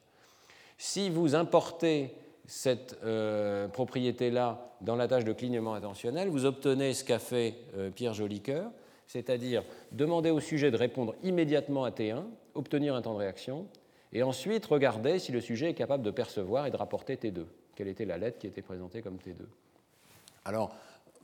[0.78, 2.12] Si vous importez
[2.46, 7.90] cette euh, propriété-là dans la tâche de clignement intentionnel, vous obtenez ce qu'a fait euh,
[7.90, 8.70] Pierre Jolicoeur,
[9.06, 12.24] c'est-à-dire demander au sujet de répondre immédiatement à T1,
[12.54, 13.66] obtenir un temps de réaction,
[14.12, 17.46] et ensuite regarder si le sujet est capable de percevoir et de rapporter T2
[17.76, 19.44] quelle était la lettre qui était présentée comme T2.
[20.44, 20.74] Alors,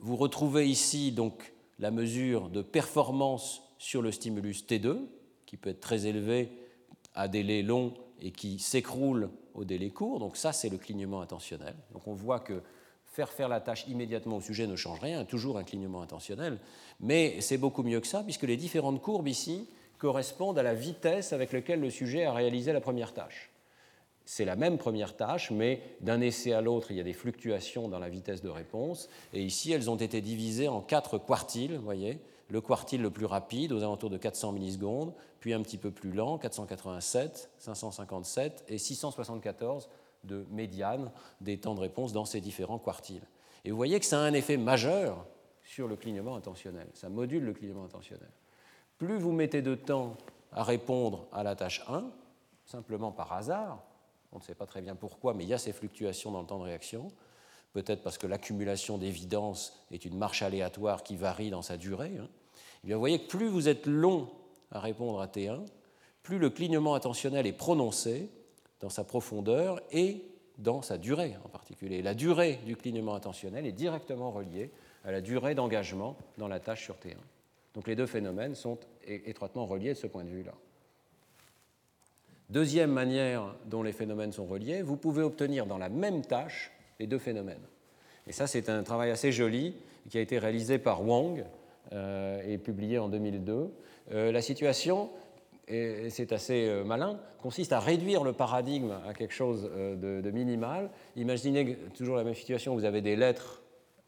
[0.03, 4.97] vous retrouvez ici donc la mesure de performance sur le stimulus T2,
[5.45, 6.51] qui peut être très élevé
[7.15, 10.19] à délai long et qui s'écroule au délai court.
[10.19, 11.73] Donc ça, c'est le clignement intentionnel.
[11.93, 12.61] Donc on voit que
[13.05, 16.59] faire faire la tâche immédiatement au sujet ne change rien, toujours un clignement intentionnel,
[16.99, 21.31] mais c'est beaucoup mieux que ça, puisque les différentes courbes ici correspondent à la vitesse
[21.31, 23.52] avec laquelle le sujet a réalisé la première tâche
[24.25, 27.89] c'est la même première tâche, mais d'un essai à l'autre, il y a des fluctuations
[27.89, 29.09] dans la vitesse de réponse.
[29.33, 32.19] Et ici, elles ont été divisées en quatre quartiles, voyez.
[32.49, 36.11] Le quartile le plus rapide, aux alentours de 400 millisecondes, puis un petit peu plus
[36.11, 39.89] lent, 487, 557 et 674
[40.23, 41.11] de médiane
[41.41, 43.23] des temps de réponse dans ces différents quartiles.
[43.65, 45.25] Et vous voyez que ça a un effet majeur
[45.63, 46.87] sur le clignement intentionnel.
[46.93, 48.29] Ça module le clignement intentionnel.
[48.97, 50.17] Plus vous mettez de temps
[50.51, 52.05] à répondre à la tâche 1,
[52.65, 53.83] simplement par hasard,
[54.33, 56.47] on ne sait pas très bien pourquoi, mais il y a ces fluctuations dans le
[56.47, 57.07] temps de réaction.
[57.73, 62.13] Peut-être parce que l'accumulation d'évidence est une marche aléatoire qui varie dans sa durée.
[62.19, 62.27] Hein.
[62.83, 64.29] Eh bien, vous voyez que plus vous êtes long
[64.71, 65.65] à répondre à T1,
[66.21, 68.29] plus le clignement attentionnel est prononcé
[68.79, 70.23] dans sa profondeur et
[70.57, 72.01] dans sa durée en particulier.
[72.01, 74.71] La durée du clignement attentionnel est directement reliée
[75.03, 77.15] à la durée d'engagement dans la tâche sur T1.
[77.73, 80.53] Donc les deux phénomènes sont étroitement reliés de ce point de vue-là.
[82.53, 87.07] Deuxième manière dont les phénomènes sont reliés, vous pouvez obtenir dans la même tâche les
[87.07, 87.65] deux phénomènes.
[88.27, 89.73] Et ça, c'est un travail assez joli
[90.07, 91.43] qui a été réalisé par Wang
[91.93, 93.73] euh, et publié en 2002.
[94.11, 95.09] Euh, la situation,
[95.67, 100.29] et c'est assez euh, malin, consiste à réduire le paradigme à quelque chose de, de,
[100.29, 100.91] minimal.
[101.15, 103.63] Imaginez toujours la même situation, vous avez des lettres,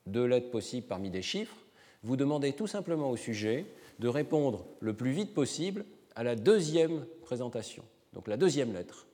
[0.05, 1.57] deux lettres possibles parmi des chiffres.
[2.03, 3.65] Vous demandez tout simplement au sujet
[3.97, 5.83] de répondre le plus vite possible
[6.15, 7.83] à la deuxième présentation
[8.15, 9.05] donc la deuxième lettre.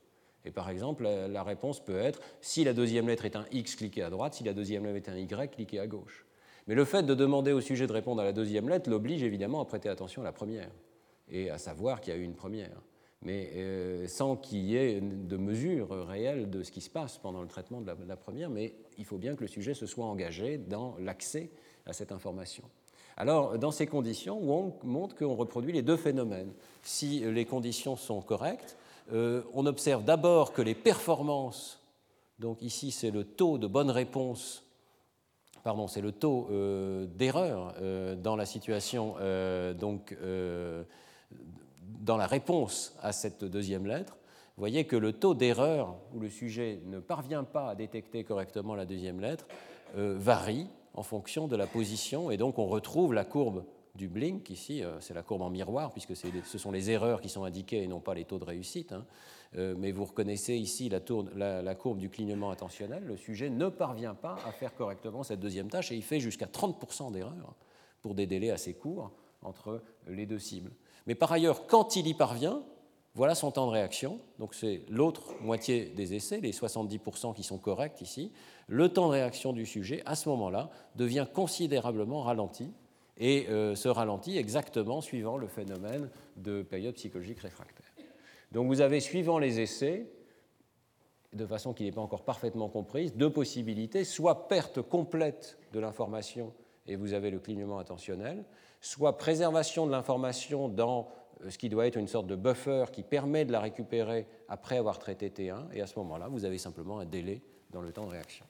[0.45, 4.03] Et par exemple, la réponse peut être si la deuxième lettre est un X, cliquez
[4.03, 6.25] à droite, si la deuxième lettre est un Y, cliquez à gauche.
[6.67, 9.61] Mais le fait de demander au sujet de répondre à la deuxième lettre l'oblige évidemment
[9.61, 10.69] à prêter attention à la première
[11.29, 12.81] et à savoir qu'il y a eu une première,
[13.23, 17.41] mais euh, sans qu'il y ait de mesure réelle de ce qui se passe pendant
[17.41, 20.57] le traitement de la, première, mais il faut bien que le sujet se soit engagé
[20.57, 21.49] dans l'accès
[21.85, 22.63] à cette information.
[23.17, 26.53] Alors, dans ces conditions, Wong montre qu'on reproduit les deux phénomènes.
[26.81, 28.77] Si les conditions sont correctes,
[29.11, 31.81] euh, on observe d'abord que les performances,
[32.39, 34.63] donc ici c'est le taux de bonne réponse,
[35.63, 39.15] pardon, c'est le taux euh, d'erreur euh, dans la situation,
[39.79, 40.15] donc
[41.99, 44.17] dans la réponse à cette deuxième lettre.
[44.57, 48.75] Vous voyez que le taux d'erreur où le sujet ne parvient pas à détecter correctement
[48.75, 49.45] la deuxième lettre
[49.95, 53.63] varie en fonction de la position, et donc on retrouve la courbe
[53.95, 57.29] du blink, ici, euh, c'est la courbe en miroir, puisque ce sont les erreurs qui
[57.29, 58.93] sont indiquées et non pas les taux de réussite.
[58.93, 59.05] Hein.
[59.57, 63.03] Euh, mais vous reconnaissez ici la, courbe du clignement attentionnel.
[63.03, 66.45] Le sujet ne parvient pas à faire correctement cette deuxième tâche et il fait jusqu'à
[66.45, 67.55] 30% d'erreurs
[68.01, 69.11] pour des délais assez courts
[69.41, 70.71] entre les deux cibles.
[71.05, 72.63] Mais par ailleurs, quand il y parvient,
[73.13, 74.21] voilà son temps de réaction.
[74.39, 78.31] Donc c'est l'autre moitié des essais, les 70% qui sont corrects ici.
[78.67, 82.71] Le temps de réaction du sujet, à ce moment-là, devient considérablement ralenti
[83.17, 87.91] et euh, se ralentit exactement suivant le phénomène de période psychologique réfractaire.
[88.51, 90.07] Donc vous avez, suivant les essais,
[91.33, 96.53] de façon qui n'est pas encore parfaitement comprise, deux possibilités, soit perte complète de l'information
[96.87, 98.43] et vous avez le clignement attentionnel,
[98.81, 101.09] soit préservation de l'information dans
[101.43, 104.77] euh, ce qui doit être une sorte de buffer qui permet de la récupérer après
[104.77, 108.05] avoir traité T1, et à ce moment-là, vous avez simplement un délai dans le temps
[108.05, 108.45] de réaction.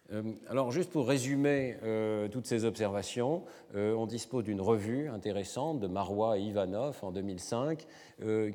[0.49, 3.43] alors, juste pour résumer euh, toutes ces observations,
[3.73, 7.87] on dispose d'une revue intéressante de Marois et Ivanov en 2005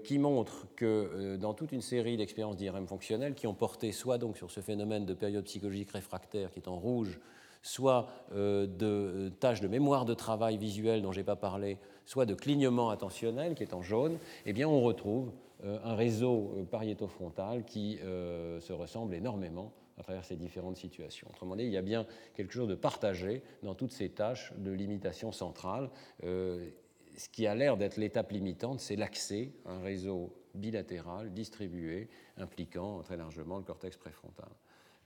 [0.04, 4.36] qui montre que dans toute une série d'expériences d'IRM fonctionnelles qui ont porté soit donc
[4.36, 7.18] sur ce phénomène de période psychologique réfractaire qui est en rouge,
[7.66, 11.78] soit euh, de euh, tâches de mémoire de travail visuelle dont je n'ai pas parlé,
[12.04, 15.32] soit de clignement attentionnel qui est en jaune, eh bien on retrouve
[15.64, 21.28] euh, un réseau pariétofrontal qui se ressemble énormément à travers ces différentes situations.
[21.30, 24.70] Autrement dit, il y a bien quelque chose de partagé dans toutes ces tâches de
[24.70, 25.90] limitation centrale.
[26.22, 33.03] ce qui a l'air d'être l'étape limitante, c'est l'accès à un réseau bilatéral distribué impliquant
[33.03, 34.51] très largement le cortex préfrontal.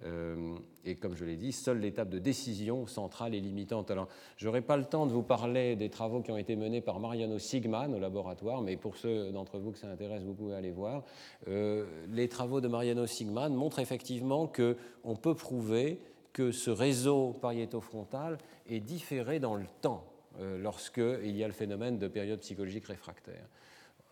[0.04, 3.90] Euh, et comme je l'ai dit, seule l'étape de décision centrale est limitante.
[3.90, 6.80] Alors, je n'aurai pas le temps de vous parler des travaux qui ont été menés
[6.80, 10.54] par Mariano Sigman au laboratoire, mais pour ceux d'entre vous que ça intéresse, vous pouvez
[10.54, 11.04] aller voir.
[11.48, 16.00] Euh, les travaux de Mariano Sigman montrent effectivement qu'on peut prouver
[16.32, 18.38] que ce réseau pariétofrontal
[18.68, 20.04] est différé dans le temps
[20.38, 23.46] euh, lorsqu'il y a le phénomène de période psychologique réfractaire.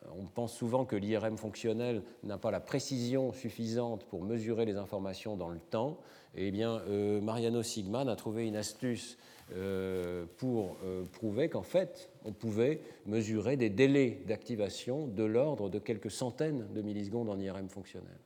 [0.07, 5.37] On pense souvent que l'IRM fonctionnel n'a pas la précision suffisante pour mesurer les informations
[5.37, 5.99] dans le temps.
[6.35, 9.19] Eh bien, euh, Mariano Sigman a trouvé une astuce
[9.55, 15.79] euh, pour euh, prouver qu'en fait, on pouvait mesurer des délais d'activation de l'ordre de
[15.79, 18.19] quelques centaines de millisecondes en IRM fonctionnel.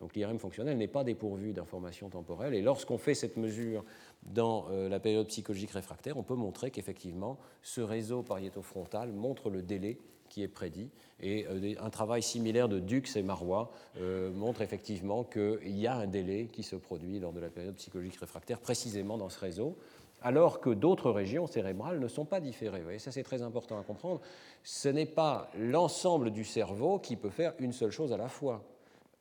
[0.00, 2.54] Donc l'IRM fonctionnel n'est pas dépourvu d'informations temporelles.
[2.54, 3.84] Et lorsqu'on fait cette mesure
[4.24, 9.98] dans la période psychologique réfractaire, on peut montrer qu'effectivement, ce réseau pariétofrontal montre le délai
[10.34, 10.90] qui est prédit.
[11.20, 13.70] Et euh, un travail similaire de Dux et Marois
[14.00, 17.76] euh, montre effectivement qu'il y a un délai qui se produit lors de la période
[17.76, 19.78] psychologique réfractaire, précisément dans ce réseau,
[20.22, 22.78] alors que d'autres régions cérébrales ne sont pas différées.
[22.78, 24.20] Vous voyez, ça c'est très important à comprendre.
[24.64, 28.64] Ce n'est pas l'ensemble du cerveau qui peut faire une seule chose à la fois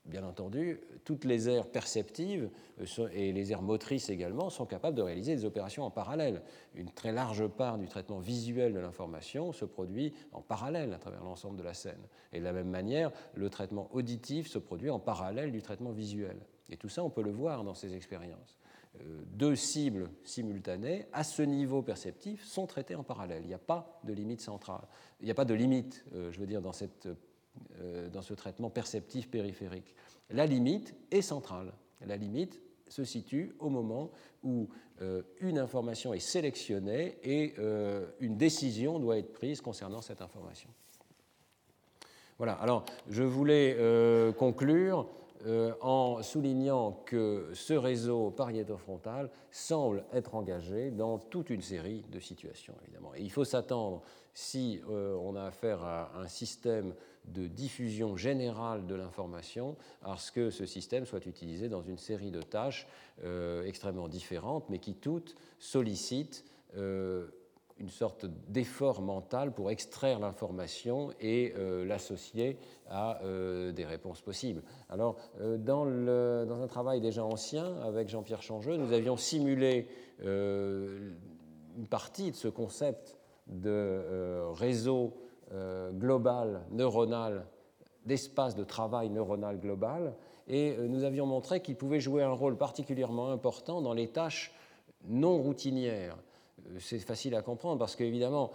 [0.06, 2.50] bien entendu, toutes les aires perceptives
[2.80, 6.42] euh, et les aires motrices également sont capables de réaliser des opérations en parallèle.
[6.76, 11.24] Une très large part du traitement visuel de l'information se produit en parallèle à travers
[11.24, 12.02] l'ensemble de la scène.
[12.34, 16.38] Et de la même manière, le traitement auditif se produit en parallèle du traitement visuel.
[16.70, 18.58] Et tout ça, on peut le voir dans ces expériences.
[19.02, 23.42] Euh, deux cibles simultanées à ce niveau perceptif sont traitées en parallèle.
[23.44, 24.88] Il n'y a pas de limite centrale.
[25.20, 27.08] Il n'y a pas de limite, euh, je veux dire, dans cette
[28.12, 29.96] dans ce traitement perceptif périphérique.
[30.30, 31.74] La limite est centrale.
[32.06, 34.12] La limite se situe au moment
[34.44, 34.70] où
[35.02, 40.70] euh, une information est sélectionnée et euh, une décision doit être prise concernant cette information.
[42.38, 43.78] Voilà, alors je voulais
[44.38, 45.08] conclure
[45.82, 52.74] en soulignant que ce réseau pariétofrontal semble être engagé dans toute une série de situations,
[52.84, 53.14] évidemment.
[53.16, 54.02] Et il faut s'attendre,
[54.34, 56.96] si on a affaire à un système
[57.26, 62.32] de diffusion générale de l'information à ce que ce système soit utilisé dans une série
[62.32, 62.88] de tâches
[63.24, 66.44] euh, extrêmement différentes, mais qui toutes sollicitent
[66.76, 67.28] euh,
[67.80, 72.58] une sorte d'effort mental pour extraire l'information et euh, l'associer
[72.90, 74.62] à des réponses possibles.
[74.90, 79.88] Alors, dans, dans, un travail déjà ancien avec Jean-Pierre Changeux, nous avions simulé
[80.22, 83.18] une partie de ce concept
[83.48, 85.14] de réseau
[85.54, 87.46] euh, global neuronal,
[88.06, 90.16] d'espace de travail neuronal global,
[90.48, 94.54] et euh, nous avions montré qu'il pouvait jouer un rôle particulièrement important dans les tâches
[95.06, 96.18] non routinières.
[96.68, 98.52] Euh, c'est facile à comprendre parce qu'évidemment,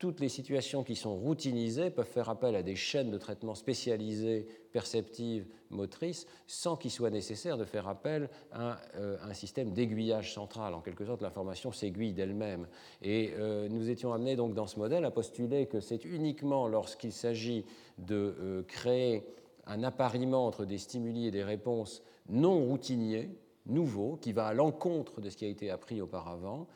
[0.00, 4.46] toutes les situations qui sont routinisées peuvent faire appel à des chaînes de traitement spécialisées,
[4.72, 10.72] perceptives, motrices, sans qu'il soit nécessaire de faire appel à euh, un système d'aiguillage central.
[10.72, 12.66] En quelque sorte, l'information s'aiguille d'elle-même.
[13.02, 17.12] Et euh, nous étions amenés donc dans ce modèle à postuler que c'est uniquement lorsqu'il
[17.12, 17.66] s'agit
[17.98, 19.26] de euh, créer
[19.66, 23.28] un appariement entre des stimuli et des réponses non routiniers,
[23.66, 26.68] nouveaux, qui va à l'encontre de ce qui a été appris auparavant,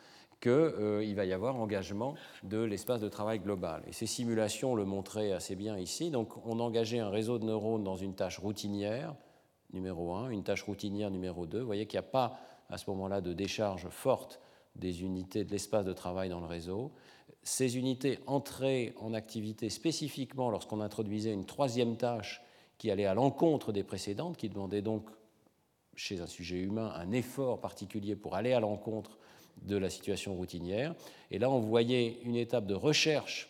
[0.45, 3.83] qu'il euh, va y avoir engagement de l'espace de travail global.
[3.89, 6.11] Et ces simulations le montraient assez bien ici.
[6.11, 9.15] Donc on engageait un réseau de neurones dans une tâche routinière,
[9.73, 11.61] numéro 1, une tâche routinière numéro 2.
[11.61, 12.39] Vous voyez qu'il n'y a pas
[12.69, 14.39] à ce moment-là de décharge forte
[14.77, 16.93] des unités de l'espace de travail dans le réseau.
[17.43, 22.43] Ces unités entraient en activité spécifiquement lorsqu'on introduisait une troisième tâche
[22.77, 25.09] qui allait à l'encontre des précédentes, qui demandait donc
[25.97, 29.19] chez un sujet humain un effort particulier pour aller à l'encontre
[29.63, 30.95] de la situation routinière.
[31.31, 33.49] Et là, on voyait une étape de recherche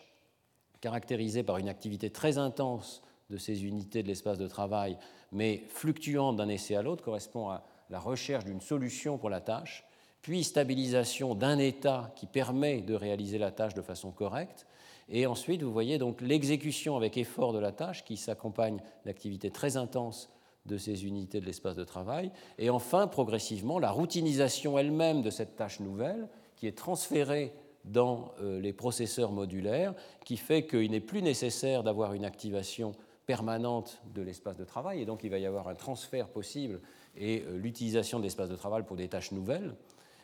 [0.81, 4.97] caractérisée par une activité très intense de ces unités de l'espace de travail,
[5.31, 9.83] mais fluctuante d'un essai à l'autre, correspond à la recherche d'une solution pour la tâche,
[10.21, 14.65] puis stabilisation d'un état qui permet de réaliser la tâche de façon correcte,
[15.07, 19.77] et ensuite, vous voyez donc l'exécution avec effort de la tâche qui s'accompagne d'activités très
[19.77, 20.29] intenses
[20.65, 25.55] de ces unités de l'espace de travail, et enfin, progressivement, la routinisation elle-même de cette
[25.55, 27.53] tâche nouvelle qui est transférée
[27.83, 29.93] dans euh, les processeurs modulaires,
[30.23, 32.93] qui fait qu'il n'est plus nécessaire d'avoir une activation
[33.25, 36.81] permanente de l'espace de travail, et donc il va y avoir un transfert possible
[37.15, 39.75] et euh, l'utilisation de l'espace de travail pour des tâches nouvelles,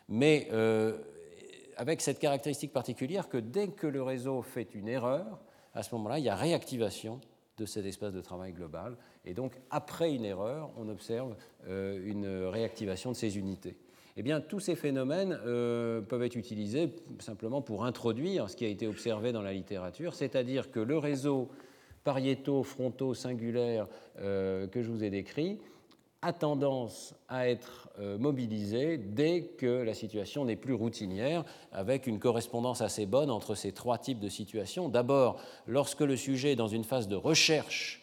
[0.08, 0.98] mais euh,
[1.76, 5.40] avec cette caractéristique particulière que dès que le réseau fait une erreur,
[5.74, 7.20] à ce moment-là, il y a réactivation
[7.58, 8.96] de cet espace de travail global.
[9.24, 11.36] Et donc, après une erreur, on observe
[11.68, 13.76] euh, une réactivation de ces unités.
[14.16, 18.68] Eh bien, tous ces phénomènes euh, peuvent être utilisés simplement pour introduire ce qui a
[18.68, 21.48] été observé dans la littérature, c'est-à-dire que le réseau
[22.04, 23.86] pariéto, frontaux, singulaire
[24.18, 25.60] euh, que je vous ai décrit
[26.22, 32.20] a tendance à être euh, mobilisé dès que la situation n'est plus routinière, avec une
[32.20, 34.88] correspondance assez bonne entre ces trois types de situations.
[34.88, 37.98] D'abord, lorsque le sujet est dans une phase de recherche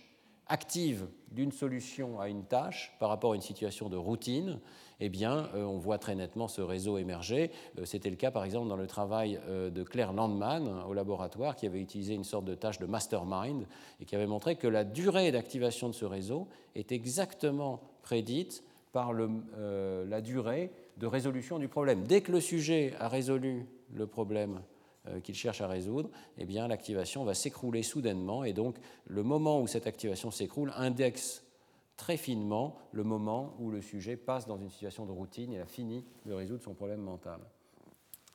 [0.48, 4.60] active d'une solution à une tâche par rapport à une situation de routine,
[5.00, 7.52] eh bien, euh, on voit très nettement ce réseau émerger.
[7.78, 11.68] Euh, c'était le cas, par exemple, dans le travail de Claire Landman au laboratoire, qui
[11.68, 13.66] avait utilisé une sorte de tâche de mastermind
[14.02, 19.14] et qui avait montré que la durée d'activation de ce réseau est exactement prédite par
[19.14, 22.06] la durée de résolution du problème.
[22.06, 24.62] Dès que le sujet a résolu le problème
[25.24, 29.68] qu'il cherche à résoudre, eh bien l'activation va s'écrouler soudainement et donc le moment où
[29.68, 31.44] cette activation s'écroule indexe
[32.00, 35.66] très finement le moment où le sujet passe dans une situation de routine et a
[35.66, 37.40] fini de résoudre son problème mental.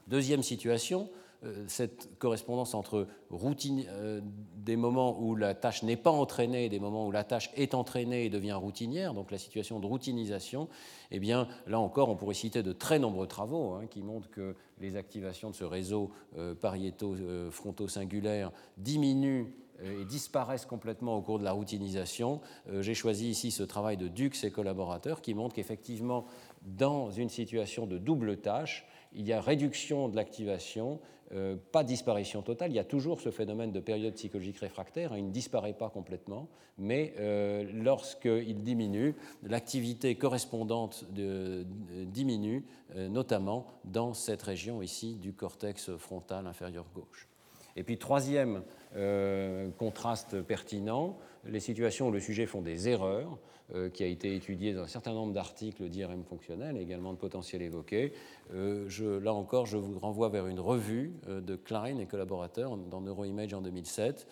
[0.06, 1.23] Deuxième situation, euh,
[1.66, 4.20] cette correspondance entre routine, euh,
[4.56, 7.74] des moments où la tâche n'est pas entraînée et des moments où la tâche est
[7.74, 10.68] entraînée et devient routinière, donc la situation de routinisation,
[11.10, 14.54] eh bien, là encore, on pourrait citer de très nombreux travaux hein, qui montrent que
[14.80, 21.44] les activations de ce réseau euh, pariéto-fronto-singulaire diminuent euh, et disparaissent complètement au cours de
[21.44, 22.40] la routinisation.
[22.68, 26.26] Euh, j'ai choisi ici ce travail de Dux et collaborateurs qui montre qu'effectivement,
[26.62, 31.00] dans une situation de double tâche, il y a réduction de l'activation,
[31.32, 32.70] euh, pas disparition totale.
[32.70, 35.12] Il y a toujours ce phénomène de période psychologique réfractaire.
[35.12, 36.48] Hein, il ne disparaît pas complètement,
[36.78, 37.14] mais
[37.72, 42.64] lorsqu'il diminue, l'activité correspondante diminue,
[42.96, 47.28] notamment dans cette région ici du cortex frontal inférieur gauche.
[47.76, 48.62] Et puis troisième
[48.96, 53.38] euh, contraste pertinent, les situations où le sujet font des erreurs,
[53.74, 57.62] euh, qui a été étudié dans un certain nombre d'articles d'IRM fonctionnel également de potentiel
[57.62, 58.12] évoqué.
[58.52, 63.00] Euh, je, là encore, je vous renvoie vers une revue de Klein et collaborateurs dans
[63.00, 64.26] Neuroimage en 2007,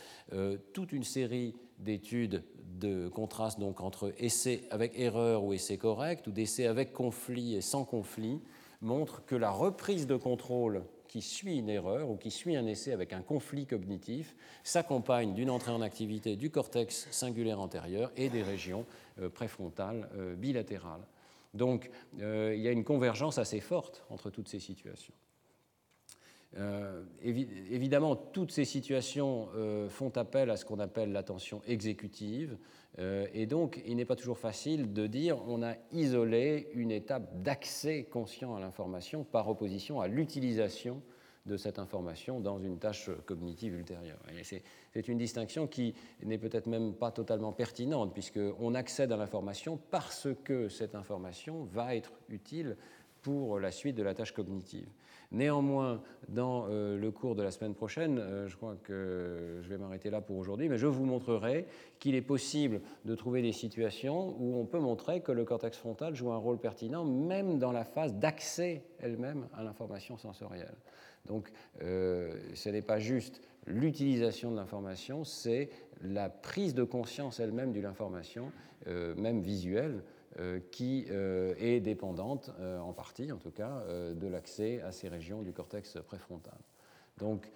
[0.72, 2.44] toute une série d'études
[2.78, 7.60] de contraste donc entre essais avec erreur ou essais correct, ou d'essais avec conflit et
[7.60, 8.40] sans conflit,
[8.80, 10.82] montrent que la reprise de contrôle
[11.12, 14.34] qui suit une erreur ou qui suit un essai avec un conflit cognitif
[14.64, 18.86] s'accompagne d'une entrée en activité du cortex singulaire antérieur et des régions
[19.20, 21.06] euh, préfrontales euh, bilatérales.
[21.52, 21.90] Donc
[22.20, 25.12] euh, il y a une convergence assez forte entre toutes ces situations.
[27.22, 29.48] Évidemment, toutes ces situations
[29.88, 32.58] font appel à ce qu'on appelle l'attention exécutive,
[32.98, 37.42] euh, et donc, il n'est pas toujours facile de dire on a isolé une étape
[37.42, 41.02] d'accès conscient à l'information par opposition à l'utilisation
[41.46, 44.20] de cette information dans une tâche cognitive ultérieure.
[44.44, 45.92] C'est une distinction qui
[46.22, 51.96] n'est peut-être même pas totalement pertinente, puisqu'on accède à l'information parce que cette information va
[51.96, 52.76] être utile
[53.22, 54.86] pour la suite de la tâche cognitive.
[55.32, 59.78] Néanmoins, dans euh, le cours de la semaine prochaine, euh, je crois que je vais
[59.78, 61.66] m'arrêter là pour aujourd'hui, mais je vous montrerai
[61.98, 66.14] qu'il est possible de trouver des situations où on peut montrer que le cortex frontal
[66.14, 70.76] joue un rôle pertinent, même dans la phase d'accès elle-même à l'information sensorielle.
[71.24, 71.50] Donc,
[71.82, 75.70] euh, ce n'est pas juste l'utilisation de l'information, c'est
[76.02, 78.50] la prise de conscience elle-même de l'information,
[79.16, 80.02] même visuelle,
[80.70, 83.82] qui euh, est dépendante, euh, en partie en tout cas,
[84.14, 86.58] de l'accès à ces régions du cortex préfrontal.
[87.18, 87.50] Donc,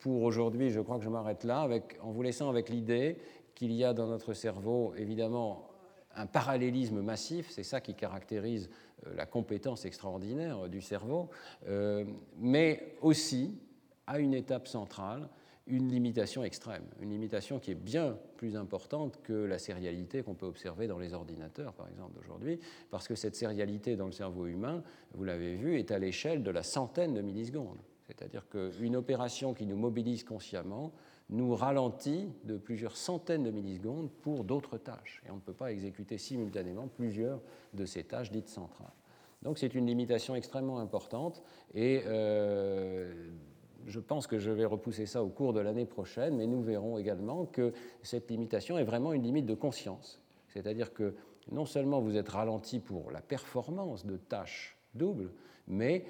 [0.00, 1.68] pour aujourd'hui, je crois que je m'arrête là,
[2.02, 3.18] en vous laissant avec l'idée
[3.54, 5.70] qu'il y a dans notre cerveau, évidemment,
[6.14, 8.68] un parallélisme massif, c'est ça qui caractérise
[9.14, 11.30] la compétence extraordinaire du cerveau,
[12.36, 13.58] mais aussi,
[14.06, 15.28] à une étape centrale,
[15.68, 20.46] une limitation extrême, une limitation qui est bien plus importante que la sérialité qu'on peut
[20.46, 22.58] observer dans les ordinateurs, par exemple, d'aujourd'hui,
[22.90, 24.82] parce que cette sérialité dans le cerveau humain,
[25.14, 27.80] vous l'avez vu, est à l'échelle de la centaine de millisecondes.
[28.06, 30.92] C'est-à-dire qu'une opération qui nous mobilise consciemment
[31.30, 35.22] nous ralentit de plusieurs centaines de millisecondes pour d'autres tâches.
[35.26, 37.40] Et on ne peut pas exécuter simultanément plusieurs
[37.74, 38.92] de ces tâches dites centrales.
[39.42, 41.42] Donc c'est une limitation extrêmement importante
[41.74, 43.30] et euh,
[43.88, 46.98] je pense que je vais repousser ça au cours de l'année prochaine, mais nous verrons
[46.98, 47.72] également que
[48.02, 50.20] cette limitation est vraiment une limite de conscience.
[50.48, 51.14] C'est-à-dire que
[51.50, 55.32] non seulement vous êtes ralenti pour la performance de tâches doubles,
[55.66, 56.04] mais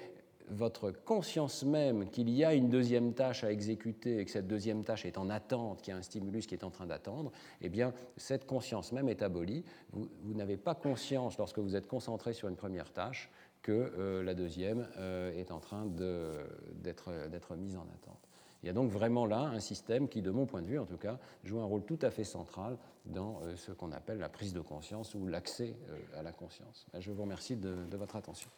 [0.49, 4.83] votre conscience même qu'il y a une deuxième tâche à exécuter et que cette deuxième
[4.83, 7.69] tâche est en attente, qu'il y a un stimulus qui est en train d'attendre, eh
[7.69, 9.63] bien, cette conscience même est abolie.
[9.91, 13.29] Vous, vous n'avez pas conscience, lorsque vous êtes concentré sur une première tâche,
[13.61, 18.17] que euh, la deuxième euh, est en train d'être mise en attente.
[18.61, 20.85] Il y a donc vraiment là un système qui, de mon point de vue en
[20.85, 24.29] tout cas, joue un rôle tout à fait central dans euh, ce qu'on appelle la
[24.29, 25.75] prise de conscience ou l'accès
[26.17, 26.85] à la conscience.
[26.97, 28.49] Je vous remercie de, de votre attention.